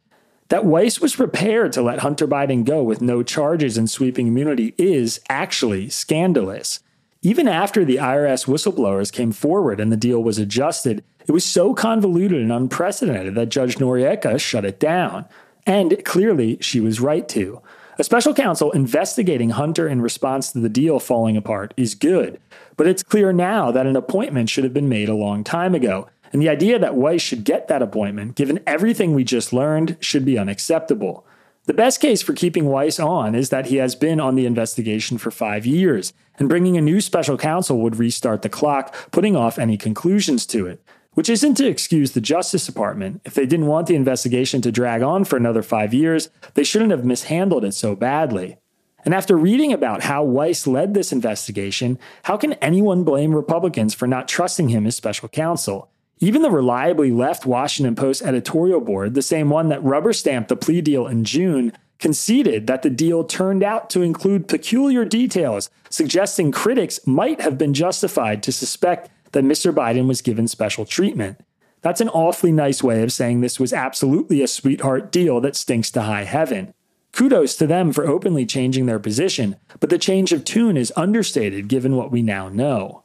That 0.49 0.65
Weiss 0.65 0.99
was 0.99 1.15
prepared 1.15 1.71
to 1.73 1.83
let 1.83 1.99
Hunter 1.99 2.27
Biden 2.27 2.65
go 2.65 2.81
with 2.81 3.01
no 3.01 3.21
charges 3.21 3.77
and 3.77 3.87
sweeping 3.89 4.27
immunity 4.27 4.73
is 4.77 5.19
actually 5.29 5.89
scandalous. 5.89 6.79
Even 7.21 7.47
after 7.47 7.83
the 7.83 7.97
IRS 7.97 8.47
whistleblowers 8.47 9.11
came 9.11 9.31
forward 9.31 9.79
and 9.79 9.91
the 9.91 9.97
deal 9.97 10.23
was 10.23 10.39
adjusted, 10.39 11.03
it 11.27 11.31
was 11.31 11.45
so 11.45 11.73
convoluted 11.73 12.41
and 12.41 12.51
unprecedented 12.51 13.35
that 13.35 13.49
Judge 13.49 13.75
Noreika 13.75 14.39
shut 14.39 14.65
it 14.65 14.79
down. 14.79 15.25
And 15.65 16.03
clearly, 16.05 16.57
she 16.61 16.79
was 16.79 17.01
right 17.01 17.27
to. 17.29 17.61
A 17.99 18.03
special 18.03 18.33
counsel 18.33 18.71
investigating 18.71 19.49
Hunter 19.49 19.87
in 19.87 20.01
response 20.01 20.51
to 20.51 20.59
the 20.59 20.69
deal 20.69 20.99
falling 20.99 21.35
apart 21.35 21.73
is 21.75 21.95
good, 21.95 22.39
but 22.77 22.87
it's 22.87 23.03
clear 23.03 23.33
now 23.33 23.71
that 23.71 23.87
an 23.87 23.95
appointment 23.95 24.49
should 24.49 24.63
have 24.63 24.73
been 24.73 24.87
made 24.87 25.09
a 25.09 25.15
long 25.15 25.43
time 25.43 25.73
ago, 25.73 26.07
and 26.31 26.41
the 26.41 26.49
idea 26.49 26.77
that 26.77 26.95
Weiss 26.95 27.21
should 27.21 27.43
get 27.43 27.67
that 27.67 27.81
appointment, 27.81 28.35
given 28.35 28.59
everything 28.67 29.13
we 29.13 29.23
just 29.23 29.51
learned, 29.51 29.97
should 29.99 30.25
be 30.25 30.37
unacceptable. 30.37 31.25
The 31.65 31.73
best 31.73 31.99
case 31.99 32.21
for 32.21 32.33
keeping 32.33 32.67
Weiss 32.67 32.99
on 32.99 33.33
is 33.33 33.49
that 33.49 33.65
he 33.65 33.77
has 33.77 33.95
been 33.95 34.19
on 34.19 34.35
the 34.35 34.45
investigation 34.45 35.17
for 35.17 35.31
five 35.31 35.65
years, 35.65 36.13
and 36.37 36.47
bringing 36.47 36.77
a 36.77 36.81
new 36.81 37.01
special 37.01 37.37
counsel 37.37 37.81
would 37.81 37.97
restart 37.97 38.43
the 38.43 38.49
clock, 38.49 38.93
putting 39.11 39.35
off 39.35 39.57
any 39.57 39.75
conclusions 39.75 40.45
to 40.45 40.67
it. 40.67 40.81
Which 41.17 41.31
isn't 41.31 41.55
to 41.55 41.67
excuse 41.67 42.11
the 42.11 42.21
Justice 42.21 42.67
Department. 42.67 43.21
If 43.25 43.33
they 43.33 43.47
didn't 43.47 43.65
want 43.65 43.87
the 43.87 43.95
investigation 43.95 44.61
to 44.61 44.71
drag 44.71 45.01
on 45.01 45.25
for 45.25 45.35
another 45.35 45.63
five 45.63 45.91
years, 45.91 46.29
they 46.53 46.63
shouldn't 46.63 46.91
have 46.91 47.03
mishandled 47.03 47.65
it 47.65 47.73
so 47.73 47.95
badly. 47.95 48.57
And 49.03 49.15
after 49.15 49.35
reading 49.35 49.73
about 49.73 50.03
how 50.03 50.23
Weiss 50.23 50.67
led 50.67 50.93
this 50.93 51.11
investigation, 51.11 51.97
how 52.25 52.37
can 52.37 52.53
anyone 52.53 53.03
blame 53.03 53.33
Republicans 53.33 53.95
for 53.95 54.05
not 54.05 54.27
trusting 54.27 54.69
him 54.69 54.85
as 54.85 54.95
special 54.95 55.27
counsel? 55.27 55.89
Even 56.19 56.43
the 56.43 56.51
reliably 56.51 57.09
left 57.09 57.47
Washington 57.47 57.95
Post 57.95 58.21
editorial 58.21 58.79
board, 58.79 59.15
the 59.15 59.23
same 59.23 59.49
one 59.49 59.69
that 59.69 59.83
rubber 59.83 60.13
stamped 60.13 60.49
the 60.49 60.55
plea 60.55 60.81
deal 60.81 61.07
in 61.07 61.23
June, 61.23 61.73
conceded 61.97 62.67
that 62.67 62.83
the 62.83 62.91
deal 62.91 63.23
turned 63.23 63.63
out 63.63 63.89
to 63.89 64.03
include 64.03 64.47
peculiar 64.47 65.03
details, 65.03 65.71
suggesting 65.89 66.51
critics 66.51 66.99
might 67.07 67.41
have 67.41 67.57
been 67.57 67.73
justified 67.73 68.43
to 68.43 68.51
suspect 68.51 69.09
that 69.31 69.43
Mr. 69.43 69.73
Biden 69.73 70.07
was 70.07 70.21
given 70.21 70.47
special 70.47 70.85
treatment. 70.85 71.39
That's 71.81 72.01
an 72.01 72.09
awfully 72.09 72.51
nice 72.51 72.83
way 72.83 73.03
of 73.03 73.13
saying 73.13 73.41
this 73.41 73.59
was 73.59 73.73
absolutely 73.73 74.41
a 74.41 74.47
sweetheart 74.47 75.11
deal 75.11 75.39
that 75.41 75.55
stinks 75.55 75.91
to 75.91 76.01
high 76.01 76.23
heaven. 76.23 76.73
Kudos 77.11 77.55
to 77.55 77.67
them 77.67 77.93
for 77.93 78.05
openly 78.05 78.45
changing 78.45 78.85
their 78.85 78.99
position, 78.99 79.55
but 79.79 79.89
the 79.89 79.97
change 79.97 80.33
of 80.33 80.43
tune 80.43 80.77
is 80.77 80.93
understated 80.95 81.67
given 81.67 81.95
what 81.95 82.11
we 82.11 82.21
now 82.21 82.49
know. 82.49 83.03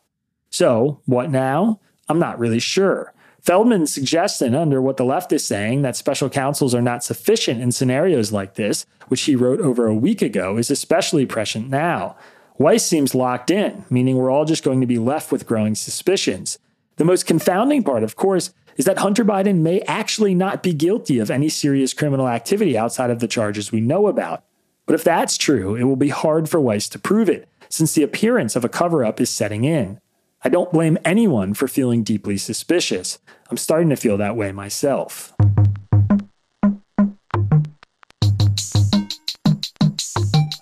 So, 0.51 1.01
what 1.07 1.31
now? 1.31 1.81
I'm 2.09 2.19
not 2.19 2.39
really 2.39 2.59
sure. 2.59 3.15
Feldman's 3.41 3.93
suggestion, 3.93 4.55
under 4.55 4.81
what 4.81 4.99
the 4.99 5.05
left 5.05 5.33
is 5.33 5.45
saying, 5.45 5.83
that 5.83 5.97
special 5.97 6.29
counsels 6.29 6.75
are 6.75 6.83
not 6.83 7.03
sufficient 7.03 7.61
in 7.61 7.73
scenarios 7.73 8.33
like 8.33 8.55
this, 8.55 8.87
which 9.09 9.23
he 9.23 9.35
wrote 9.35 9.61
over 9.61 9.87
a 9.87 9.95
week 9.95 10.23
ago, 10.23 10.57
is 10.59 10.71
especially 10.71 11.27
prescient 11.27 11.69
now. 11.69 12.17
Weiss 12.59 12.85
seems 12.85 13.15
locked 13.15 13.51
in, 13.51 13.85
meaning 13.91 14.17
we're 14.17 14.31
all 14.31 14.45
just 14.45 14.65
going 14.65 14.81
to 14.81 14.87
be 14.87 14.99
left 14.99 15.33
with 15.33 15.47
growing 15.47 15.75
suspicions. 15.75 16.59
The 16.97 17.05
most 17.05 17.27
confounding 17.27 17.83
part, 17.83 18.03
of 18.03 18.17
course, 18.17 18.53
is 18.77 18.85
that 18.85 18.99
Hunter 18.99 19.25
Biden 19.25 19.59
may 19.59 19.81
actually 19.83 20.35
not 20.35 20.63
be 20.63 20.73
guilty 20.73 21.19
of 21.19 21.31
any 21.31 21.49
serious 21.49 21.95
criminal 21.95 22.29
activity 22.29 22.77
outside 22.77 23.11
of 23.11 23.21
the 23.21 23.29
charges 23.29 23.73
we 23.73 23.81
know 23.81 24.07
about. 24.07 24.45
But 24.87 24.95
if 24.95 25.05
that's 25.05 25.37
true, 25.37 25.75
it 25.75 25.85
will 25.85 25.97
be 25.97 26.09
hard 26.09 26.49
for 26.49 26.61
Weiss 26.61 26.89
to 26.91 26.99
prove 26.99 27.29
it, 27.29 27.49
since 27.69 27.95
the 27.95 28.03
appearance 28.03 28.57
of 28.57 28.65
a 28.65 28.69
cover 28.69 29.05
up 29.05 29.21
is 29.21 29.31
setting 29.31 29.65
in. 29.65 30.01
I 30.45 30.49
don't 30.49 30.73
blame 30.73 30.99
anyone 31.05 31.55
for 31.55 31.69
feeling 31.69 32.03
deeply 32.03 32.37
suspicious. 32.37 33.19
I'm 33.51 33.57
starting 33.57 33.91
to 33.91 33.97
feel 33.97 34.17
that 34.17 34.37
way 34.37 34.53
myself. 34.53 35.33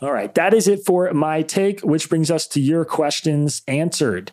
All 0.02 0.12
right, 0.12 0.34
that 0.34 0.54
is 0.54 0.66
it 0.66 0.84
for 0.86 1.12
my 1.12 1.42
take, 1.42 1.80
which 1.80 2.08
brings 2.08 2.30
us 2.30 2.46
to 2.48 2.60
your 2.60 2.86
questions 2.86 3.62
answered. 3.68 4.32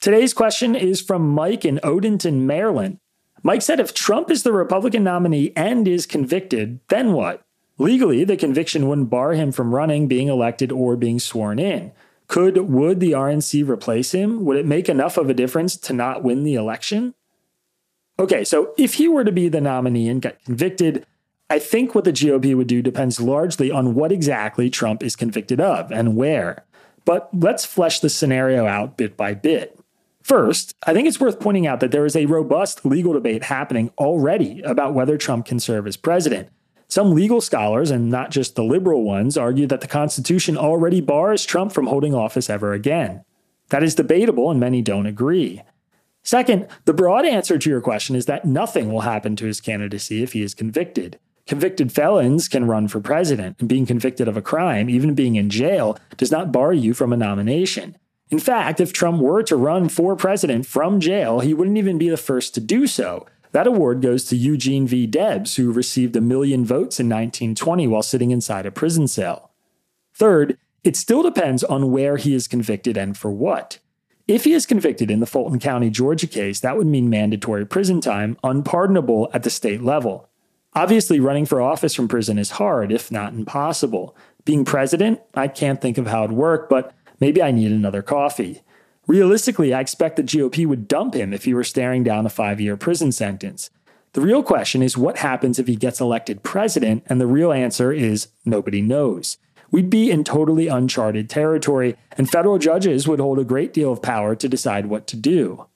Today's 0.00 0.32
question 0.32 0.76
is 0.76 1.00
from 1.00 1.28
Mike 1.28 1.64
in 1.64 1.80
Odenton, 1.82 2.42
Maryland. 2.42 2.98
Mike 3.42 3.62
said 3.62 3.80
if 3.80 3.92
Trump 3.92 4.30
is 4.30 4.44
the 4.44 4.52
Republican 4.52 5.02
nominee 5.02 5.52
and 5.56 5.88
is 5.88 6.06
convicted, 6.06 6.78
then 6.88 7.12
what? 7.12 7.42
Legally, 7.76 8.22
the 8.22 8.36
conviction 8.36 8.86
wouldn't 8.86 9.10
bar 9.10 9.32
him 9.32 9.50
from 9.50 9.74
running, 9.74 10.06
being 10.06 10.28
elected, 10.28 10.70
or 10.70 10.96
being 10.96 11.18
sworn 11.18 11.58
in. 11.58 11.90
Could 12.28 12.56
would 12.56 13.00
the 13.00 13.12
RNC 13.12 13.68
replace 13.68 14.12
him? 14.12 14.44
Would 14.44 14.58
it 14.58 14.66
make 14.66 14.88
enough 14.88 15.16
of 15.16 15.28
a 15.28 15.34
difference 15.34 15.76
to 15.78 15.92
not 15.92 16.22
win 16.22 16.44
the 16.44 16.54
election? 16.54 17.14
Okay, 18.20 18.44
so 18.44 18.74
if 18.78 18.94
he 18.94 19.08
were 19.08 19.24
to 19.24 19.32
be 19.32 19.48
the 19.48 19.60
nominee 19.60 20.08
and 20.08 20.22
get 20.22 20.44
convicted, 20.44 21.06
I 21.50 21.58
think 21.58 21.96
what 21.96 22.04
the 22.04 22.12
GOP 22.12 22.56
would 22.56 22.68
do 22.68 22.80
depends 22.80 23.20
largely 23.20 23.72
on 23.72 23.94
what 23.94 24.12
exactly 24.12 24.70
Trump 24.70 25.02
is 25.02 25.16
convicted 25.16 25.60
of 25.60 25.90
and 25.90 26.14
where. 26.14 26.64
But 27.04 27.28
let's 27.34 27.64
flesh 27.64 27.98
the 27.98 28.08
scenario 28.08 28.66
out 28.66 28.96
bit 28.96 29.16
by 29.16 29.34
bit. 29.34 29.76
First, 30.22 30.76
I 30.86 30.92
think 30.92 31.08
it's 31.08 31.18
worth 31.18 31.40
pointing 31.40 31.66
out 31.66 31.80
that 31.80 31.90
there 31.90 32.06
is 32.06 32.14
a 32.14 32.26
robust 32.26 32.86
legal 32.86 33.14
debate 33.14 33.42
happening 33.42 33.90
already 33.98 34.62
about 34.62 34.94
whether 34.94 35.18
Trump 35.18 35.44
can 35.44 35.58
serve 35.58 35.88
as 35.88 35.96
president. 35.96 36.50
Some 36.86 37.14
legal 37.14 37.40
scholars, 37.40 37.90
and 37.90 38.10
not 38.10 38.30
just 38.30 38.54
the 38.54 38.62
liberal 38.62 39.02
ones, 39.02 39.36
argue 39.36 39.66
that 39.66 39.80
the 39.80 39.88
Constitution 39.88 40.56
already 40.56 41.00
bars 41.00 41.44
Trump 41.44 41.72
from 41.72 41.88
holding 41.88 42.14
office 42.14 42.48
ever 42.48 42.72
again. 42.74 43.24
That 43.70 43.82
is 43.82 43.96
debatable, 43.96 44.50
and 44.50 44.60
many 44.60 44.82
don't 44.82 45.06
agree. 45.06 45.62
Second, 46.22 46.68
the 46.84 46.92
broad 46.92 47.24
answer 47.24 47.58
to 47.58 47.70
your 47.70 47.80
question 47.80 48.14
is 48.14 48.26
that 48.26 48.44
nothing 48.44 48.92
will 48.92 49.00
happen 49.00 49.34
to 49.36 49.46
his 49.46 49.60
candidacy 49.60 50.22
if 50.22 50.32
he 50.32 50.42
is 50.42 50.54
convicted. 50.54 51.18
Convicted 51.50 51.90
felons 51.90 52.46
can 52.46 52.68
run 52.68 52.86
for 52.86 53.00
president, 53.00 53.56
and 53.58 53.68
being 53.68 53.84
convicted 53.84 54.28
of 54.28 54.36
a 54.36 54.40
crime, 54.40 54.88
even 54.88 55.16
being 55.16 55.34
in 55.34 55.50
jail, 55.50 55.98
does 56.16 56.30
not 56.30 56.52
bar 56.52 56.72
you 56.72 56.94
from 56.94 57.12
a 57.12 57.16
nomination. 57.16 57.96
In 58.28 58.38
fact, 58.38 58.78
if 58.78 58.92
Trump 58.92 59.20
were 59.20 59.42
to 59.42 59.56
run 59.56 59.88
for 59.88 60.14
president 60.14 60.64
from 60.64 61.00
jail, 61.00 61.40
he 61.40 61.52
wouldn't 61.52 61.76
even 61.76 61.98
be 61.98 62.08
the 62.08 62.16
first 62.16 62.54
to 62.54 62.60
do 62.60 62.86
so. 62.86 63.26
That 63.50 63.66
award 63.66 64.00
goes 64.00 64.26
to 64.26 64.36
Eugene 64.36 64.86
V. 64.86 65.08
Debs, 65.08 65.56
who 65.56 65.72
received 65.72 66.14
a 66.14 66.20
million 66.20 66.64
votes 66.64 67.00
in 67.00 67.08
1920 67.08 67.88
while 67.88 68.04
sitting 68.04 68.30
inside 68.30 68.64
a 68.64 68.70
prison 68.70 69.08
cell. 69.08 69.50
Third, 70.14 70.56
it 70.84 70.94
still 70.94 71.24
depends 71.24 71.64
on 71.64 71.90
where 71.90 72.16
he 72.16 72.32
is 72.32 72.46
convicted 72.46 72.96
and 72.96 73.18
for 73.18 73.32
what. 73.32 73.80
If 74.28 74.44
he 74.44 74.52
is 74.52 74.66
convicted 74.66 75.10
in 75.10 75.18
the 75.18 75.26
Fulton 75.26 75.58
County, 75.58 75.90
Georgia 75.90 76.28
case, 76.28 76.60
that 76.60 76.76
would 76.76 76.86
mean 76.86 77.10
mandatory 77.10 77.66
prison 77.66 78.00
time, 78.00 78.38
unpardonable 78.44 79.28
at 79.34 79.42
the 79.42 79.50
state 79.50 79.82
level. 79.82 80.29
Obviously, 80.74 81.18
running 81.18 81.46
for 81.46 81.60
office 81.60 81.94
from 81.94 82.08
prison 82.08 82.38
is 82.38 82.52
hard, 82.52 82.92
if 82.92 83.10
not 83.10 83.32
impossible. 83.32 84.16
Being 84.44 84.64
president, 84.64 85.20
I 85.34 85.48
can't 85.48 85.80
think 85.80 85.98
of 85.98 86.06
how 86.06 86.24
it'd 86.24 86.36
work, 86.36 86.68
but 86.68 86.94
maybe 87.18 87.42
I 87.42 87.50
need 87.50 87.72
another 87.72 88.02
coffee. 88.02 88.62
Realistically, 89.06 89.74
I 89.74 89.80
expect 89.80 90.16
the 90.16 90.22
GOP 90.22 90.66
would 90.66 90.86
dump 90.86 91.14
him 91.14 91.32
if 91.32 91.44
he 91.44 91.54
were 91.54 91.64
staring 91.64 92.04
down 92.04 92.24
a 92.24 92.30
five 92.30 92.60
year 92.60 92.76
prison 92.76 93.10
sentence. 93.10 93.70
The 94.12 94.20
real 94.20 94.42
question 94.42 94.82
is 94.82 94.96
what 94.96 95.18
happens 95.18 95.58
if 95.58 95.66
he 95.66 95.76
gets 95.76 96.00
elected 96.00 96.42
president, 96.42 97.04
and 97.06 97.20
the 97.20 97.26
real 97.26 97.52
answer 97.52 97.92
is 97.92 98.28
nobody 98.44 98.80
knows. 98.80 99.38
We'd 99.72 99.90
be 99.90 100.10
in 100.10 100.24
totally 100.24 100.68
uncharted 100.68 101.30
territory, 101.30 101.96
and 102.16 102.30
federal 102.30 102.58
judges 102.58 103.06
would 103.06 103.20
hold 103.20 103.38
a 103.38 103.44
great 103.44 103.72
deal 103.72 103.92
of 103.92 104.02
power 104.02 104.34
to 104.34 104.48
decide 104.48 104.86
what 104.86 105.06
to 105.08 105.16
do. 105.16 105.66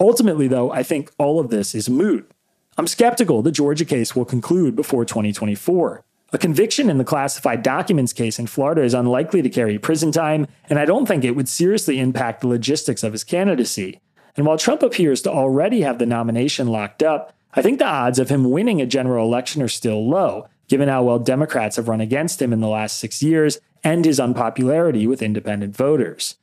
Ultimately, 0.00 0.48
though, 0.48 0.70
I 0.72 0.82
think 0.82 1.12
all 1.18 1.38
of 1.38 1.50
this 1.50 1.74
is 1.74 1.88
moot. 1.88 2.30
I'm 2.78 2.86
skeptical 2.86 3.40
the 3.40 3.50
Georgia 3.50 3.86
case 3.86 4.14
will 4.14 4.26
conclude 4.26 4.76
before 4.76 5.06
2024. 5.06 6.04
A 6.34 6.38
conviction 6.38 6.90
in 6.90 6.98
the 6.98 7.04
classified 7.04 7.62
documents 7.62 8.12
case 8.12 8.38
in 8.38 8.46
Florida 8.46 8.82
is 8.82 8.92
unlikely 8.92 9.40
to 9.40 9.48
carry 9.48 9.78
prison 9.78 10.12
time, 10.12 10.46
and 10.68 10.78
I 10.78 10.84
don't 10.84 11.06
think 11.06 11.24
it 11.24 11.30
would 11.30 11.48
seriously 11.48 11.98
impact 11.98 12.42
the 12.42 12.48
logistics 12.48 13.02
of 13.02 13.12
his 13.12 13.24
candidacy. 13.24 14.00
And 14.36 14.44
while 14.44 14.58
Trump 14.58 14.82
appears 14.82 15.22
to 15.22 15.30
already 15.30 15.80
have 15.80 15.98
the 15.98 16.04
nomination 16.04 16.68
locked 16.68 17.02
up, 17.02 17.32
I 17.54 17.62
think 17.62 17.78
the 17.78 17.86
odds 17.86 18.18
of 18.18 18.28
him 18.28 18.50
winning 18.50 18.82
a 18.82 18.86
general 18.86 19.24
election 19.24 19.62
are 19.62 19.68
still 19.68 20.06
low, 20.06 20.46
given 20.68 20.90
how 20.90 21.02
well 21.04 21.18
Democrats 21.18 21.76
have 21.76 21.88
run 21.88 22.02
against 22.02 22.42
him 22.42 22.52
in 22.52 22.60
the 22.60 22.68
last 22.68 22.98
six 22.98 23.22
years 23.22 23.58
and 23.82 24.04
his 24.04 24.20
unpopularity 24.20 25.06
with 25.06 25.22
independent 25.22 25.74
voters. 25.74 26.34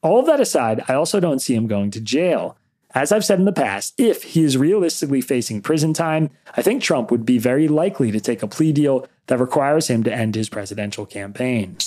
All 0.00 0.18
of 0.18 0.24
that 0.24 0.40
aside, 0.40 0.82
I 0.88 0.94
also 0.94 1.20
don't 1.20 1.40
see 1.40 1.54
him 1.54 1.66
going 1.66 1.90
to 1.90 2.00
jail. 2.00 2.56
As 2.94 3.10
I've 3.10 3.24
said 3.24 3.38
in 3.38 3.46
the 3.46 3.52
past, 3.52 3.94
if 3.96 4.22
he 4.22 4.44
is 4.44 4.58
realistically 4.58 5.22
facing 5.22 5.62
prison 5.62 5.94
time, 5.94 6.28
I 6.54 6.60
think 6.60 6.82
Trump 6.82 7.10
would 7.10 7.24
be 7.24 7.38
very 7.38 7.66
likely 7.66 8.10
to 8.10 8.20
take 8.20 8.42
a 8.42 8.46
plea 8.46 8.70
deal 8.70 9.06
that 9.28 9.40
requires 9.40 9.88
him 9.88 10.02
to 10.02 10.12
end 10.12 10.34
his 10.34 10.50
presidential 10.50 11.06
campaign. 11.06 11.78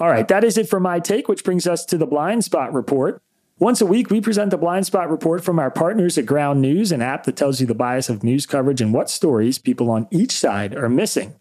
All 0.00 0.08
right, 0.08 0.28
that 0.28 0.42
is 0.42 0.56
it 0.56 0.70
for 0.70 0.80
my 0.80 1.00
take, 1.00 1.28
which 1.28 1.44
brings 1.44 1.66
us 1.66 1.84
to 1.86 1.98
the 1.98 2.06
blind 2.06 2.44
spot 2.44 2.72
report. 2.72 3.20
Once 3.58 3.80
a 3.82 3.86
week, 3.86 4.08
we 4.08 4.22
present 4.22 4.50
the 4.50 4.56
blind 4.56 4.86
spot 4.86 5.10
report 5.10 5.44
from 5.44 5.58
our 5.58 5.70
partners 5.70 6.16
at 6.16 6.24
Ground 6.24 6.62
News, 6.62 6.92
an 6.92 7.02
app 7.02 7.24
that 7.24 7.36
tells 7.36 7.60
you 7.60 7.66
the 7.66 7.74
bias 7.74 8.08
of 8.08 8.22
news 8.22 8.46
coverage 8.46 8.80
and 8.80 8.94
what 8.94 9.10
stories 9.10 9.58
people 9.58 9.90
on 9.90 10.06
each 10.10 10.32
side 10.32 10.74
are 10.74 10.88
missing. 10.88 11.34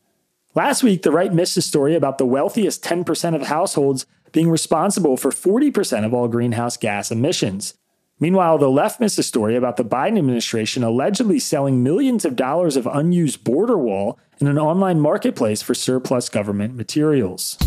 Last 0.58 0.82
week, 0.82 1.04
the 1.04 1.12
right 1.12 1.32
missed 1.32 1.56
a 1.56 1.62
story 1.62 1.94
about 1.94 2.18
the 2.18 2.26
wealthiest 2.26 2.84
10% 2.84 3.36
of 3.36 3.44
households 3.44 4.08
being 4.38 4.52
responsible 4.52 5.18
for 5.18 5.32
40% 5.32 6.06
of 6.06 6.14
all 6.14 6.28
greenhouse 6.28 6.78
gas 6.78 7.10
emissions. 7.10 7.74
Meanwhile, 8.20 8.60
the 8.60 8.70
left 8.70 9.00
missed 9.00 9.18
a 9.18 9.24
story 9.24 9.56
about 9.56 9.78
the 9.78 9.84
Biden 9.84 10.20
administration 10.20 10.84
allegedly 10.84 11.40
selling 11.40 11.82
millions 11.82 12.24
of 12.24 12.36
dollars 12.36 12.76
of 12.76 12.86
unused 12.86 13.44
border 13.44 13.80
wall 13.80 14.20
in 14.40 14.46
an 14.46 14.60
online 14.60 15.00
marketplace 15.00 15.64
for 15.64 15.74
surplus 15.74 16.30
government 16.30 16.76
materials. 16.76 17.58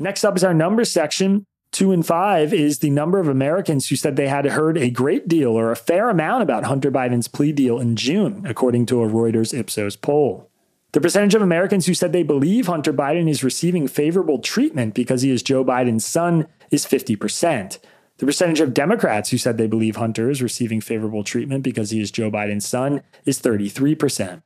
Next 0.00 0.24
up 0.24 0.36
is 0.36 0.42
our 0.44 0.54
numbers 0.54 0.90
section. 0.90 1.44
Two 1.70 1.92
and 1.92 2.06
five 2.06 2.54
is 2.54 2.78
the 2.78 2.88
number 2.88 3.20
of 3.20 3.28
Americans 3.28 3.88
who 3.88 3.96
said 3.96 4.16
they 4.16 4.28
had 4.28 4.46
heard 4.46 4.78
a 4.78 4.88
great 4.88 5.28
deal 5.28 5.50
or 5.50 5.70
a 5.70 5.76
fair 5.76 6.08
amount 6.08 6.44
about 6.44 6.64
Hunter 6.64 6.90
Biden's 6.90 7.28
plea 7.28 7.52
deal 7.52 7.78
in 7.78 7.94
June, 7.94 8.46
according 8.46 8.86
to 8.86 9.02
a 9.02 9.06
Reuters 9.06 9.52
Ipsos 9.52 9.96
poll. 9.96 10.48
The 10.92 11.00
percentage 11.00 11.34
of 11.34 11.40
Americans 11.40 11.86
who 11.86 11.94
said 11.94 12.12
they 12.12 12.22
believe 12.22 12.66
Hunter 12.66 12.92
Biden 12.92 13.28
is 13.28 13.42
receiving 13.42 13.88
favorable 13.88 14.38
treatment 14.38 14.92
because 14.92 15.22
he 15.22 15.30
is 15.30 15.42
Joe 15.42 15.64
Biden's 15.64 16.04
son 16.04 16.46
is 16.70 16.84
50%. 16.84 17.78
The 18.18 18.26
percentage 18.26 18.60
of 18.60 18.74
Democrats 18.74 19.30
who 19.30 19.38
said 19.38 19.56
they 19.56 19.66
believe 19.66 19.96
Hunter 19.96 20.28
is 20.28 20.42
receiving 20.42 20.82
favorable 20.82 21.24
treatment 21.24 21.64
because 21.64 21.90
he 21.90 22.00
is 22.02 22.10
Joe 22.10 22.30
Biden's 22.30 22.68
son 22.68 23.00
is 23.24 23.40
33%. 23.40 24.42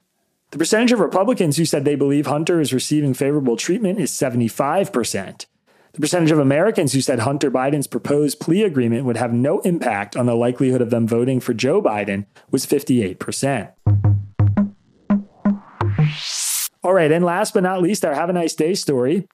The 0.52 0.58
percentage 0.58 0.92
of 0.92 1.00
Republicans 1.00 1.56
who 1.56 1.64
said 1.64 1.84
they 1.84 1.96
believe 1.96 2.28
Hunter 2.28 2.60
is 2.60 2.72
receiving 2.72 3.12
favorable 3.12 3.56
treatment 3.56 3.98
is 3.98 4.12
75%. 4.12 5.46
The 5.94 6.00
percentage 6.00 6.30
of 6.30 6.38
Americans 6.38 6.92
who 6.92 7.00
said 7.00 7.20
Hunter 7.20 7.50
Biden's 7.50 7.88
proposed 7.88 8.38
plea 8.38 8.62
agreement 8.62 9.04
would 9.04 9.16
have 9.16 9.32
no 9.32 9.58
impact 9.60 10.16
on 10.16 10.26
the 10.26 10.36
likelihood 10.36 10.80
of 10.80 10.90
them 10.90 11.08
voting 11.08 11.40
for 11.40 11.54
Joe 11.54 11.82
Biden 11.82 12.26
was 12.52 12.64
58%. 12.64 13.72
All 16.86 16.94
right, 16.94 17.10
and 17.10 17.24
last 17.24 17.52
but 17.52 17.64
not 17.64 17.82
least, 17.82 18.04
our 18.04 18.14
Have 18.14 18.30
a 18.30 18.32
Nice 18.32 18.54
Day 18.54 18.72
story. 18.74 19.26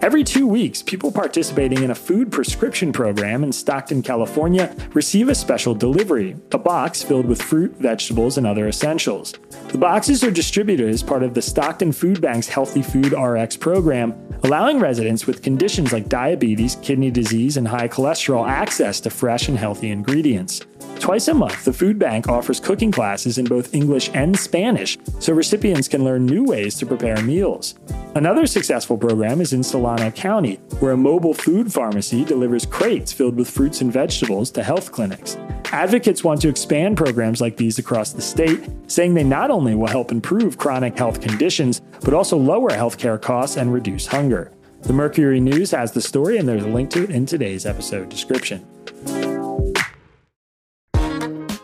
Every 0.00 0.24
two 0.24 0.46
weeks, 0.46 0.82
people 0.82 1.12
participating 1.12 1.82
in 1.82 1.90
a 1.90 1.94
food 1.94 2.32
prescription 2.32 2.90
program 2.90 3.44
in 3.44 3.52
Stockton, 3.52 4.00
California 4.00 4.74
receive 4.94 5.28
a 5.28 5.34
special 5.34 5.74
delivery 5.74 6.36
a 6.52 6.58
box 6.58 7.02
filled 7.02 7.26
with 7.26 7.42
fruit, 7.42 7.76
vegetables, 7.76 8.38
and 8.38 8.46
other 8.46 8.66
essentials. 8.66 9.34
The 9.68 9.76
boxes 9.76 10.24
are 10.24 10.30
distributed 10.30 10.88
as 10.88 11.02
part 11.02 11.22
of 11.22 11.34
the 11.34 11.42
Stockton 11.42 11.92
Food 11.92 12.22
Bank's 12.22 12.48
Healthy 12.48 12.80
Food 12.80 13.12
RX 13.12 13.58
program, 13.58 14.14
allowing 14.44 14.80
residents 14.80 15.26
with 15.26 15.42
conditions 15.42 15.92
like 15.92 16.08
diabetes, 16.08 16.76
kidney 16.80 17.10
disease, 17.10 17.58
and 17.58 17.68
high 17.68 17.88
cholesterol 17.88 18.48
access 18.48 19.00
to 19.00 19.10
fresh 19.10 19.48
and 19.48 19.58
healthy 19.58 19.90
ingredients. 19.90 20.62
Twice 20.98 21.28
a 21.28 21.34
month, 21.34 21.64
the 21.64 21.72
food 21.72 21.98
bank 21.98 22.28
offers 22.28 22.58
cooking 22.58 22.90
classes 22.90 23.38
in 23.38 23.44
both 23.44 23.74
English 23.74 24.10
and 24.14 24.36
Spanish 24.36 24.98
so 25.20 25.32
recipients 25.32 25.88
can 25.88 26.04
learn 26.04 26.26
new 26.26 26.44
ways 26.44 26.74
to 26.76 26.86
prepare 26.86 27.22
meals. 27.22 27.74
Another 28.14 28.46
successful 28.46 28.96
program 28.96 29.40
is 29.40 29.52
in 29.52 29.62
Solano 29.62 30.10
County, 30.10 30.56
where 30.80 30.92
a 30.92 30.96
mobile 30.96 31.34
food 31.34 31.72
pharmacy 31.72 32.24
delivers 32.24 32.66
crates 32.66 33.12
filled 33.12 33.36
with 33.36 33.48
fruits 33.48 33.82
and 33.82 33.92
vegetables 33.92 34.50
to 34.52 34.62
health 34.62 34.90
clinics. 34.90 35.36
Advocates 35.72 36.24
want 36.24 36.40
to 36.40 36.48
expand 36.48 36.96
programs 36.96 37.40
like 37.40 37.56
these 37.56 37.78
across 37.78 38.12
the 38.12 38.22
state, 38.22 38.68
saying 38.86 39.14
they 39.14 39.24
not 39.24 39.50
only 39.50 39.74
will 39.74 39.86
help 39.86 40.10
improve 40.10 40.58
chronic 40.58 40.96
health 40.96 41.20
conditions, 41.20 41.82
but 42.02 42.14
also 42.14 42.36
lower 42.36 42.70
healthcare 42.70 43.20
costs 43.20 43.56
and 43.56 43.72
reduce 43.72 44.06
hunger. 44.06 44.50
The 44.82 44.92
Mercury 44.92 45.40
News 45.40 45.70
has 45.72 45.92
the 45.92 46.00
story, 46.00 46.38
and 46.38 46.48
there's 46.48 46.64
a 46.64 46.68
link 46.68 46.90
to 46.90 47.04
it 47.04 47.10
in 47.10 47.26
today's 47.26 47.66
episode 47.66 48.08
description. 48.08 48.64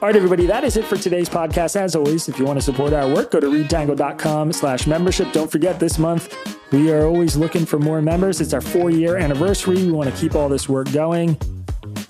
All 0.02 0.08
right, 0.08 0.16
everybody, 0.16 0.46
that 0.46 0.64
is 0.64 0.76
it 0.76 0.84
for 0.84 0.96
today's 0.96 1.28
podcast. 1.28 1.76
As 1.76 1.94
always, 1.94 2.28
if 2.28 2.36
you 2.36 2.44
want 2.44 2.58
to 2.58 2.64
support 2.64 2.92
our 2.92 3.06
work, 3.06 3.30
go 3.30 3.38
to 3.38 3.46
readtangle.com 3.46 4.52
slash 4.52 4.84
membership. 4.88 5.30
Don't 5.30 5.48
forget 5.48 5.78
this 5.78 5.96
month, 5.96 6.36
we 6.72 6.90
are 6.90 7.06
always 7.06 7.36
looking 7.36 7.64
for 7.64 7.78
more 7.78 8.02
members. 8.02 8.40
It's 8.40 8.52
our 8.52 8.60
four 8.60 8.90
year 8.90 9.16
anniversary. 9.16 9.76
We 9.76 9.92
want 9.92 10.12
to 10.12 10.20
keep 10.20 10.34
all 10.34 10.48
this 10.48 10.68
work 10.68 10.90
going. 10.90 11.38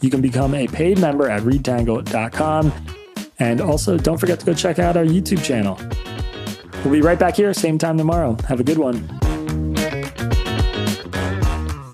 You 0.00 0.08
can 0.08 0.22
become 0.22 0.54
a 0.54 0.66
paid 0.66 1.00
member 1.00 1.28
at 1.28 1.42
readtangle.com. 1.42 2.72
And 3.38 3.60
also, 3.60 3.98
don't 3.98 4.16
forget 4.16 4.40
to 4.40 4.46
go 4.46 4.54
check 4.54 4.78
out 4.78 4.96
our 4.96 5.04
YouTube 5.04 5.44
channel. 5.44 5.78
We'll 6.84 6.94
be 6.94 7.02
right 7.02 7.18
back 7.18 7.36
here, 7.36 7.52
same 7.52 7.76
time 7.76 7.98
tomorrow. 7.98 8.38
Have 8.48 8.58
a 8.58 8.64
good 8.64 8.78
one. 8.78 9.06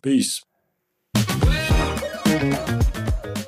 Peace. 0.01 0.45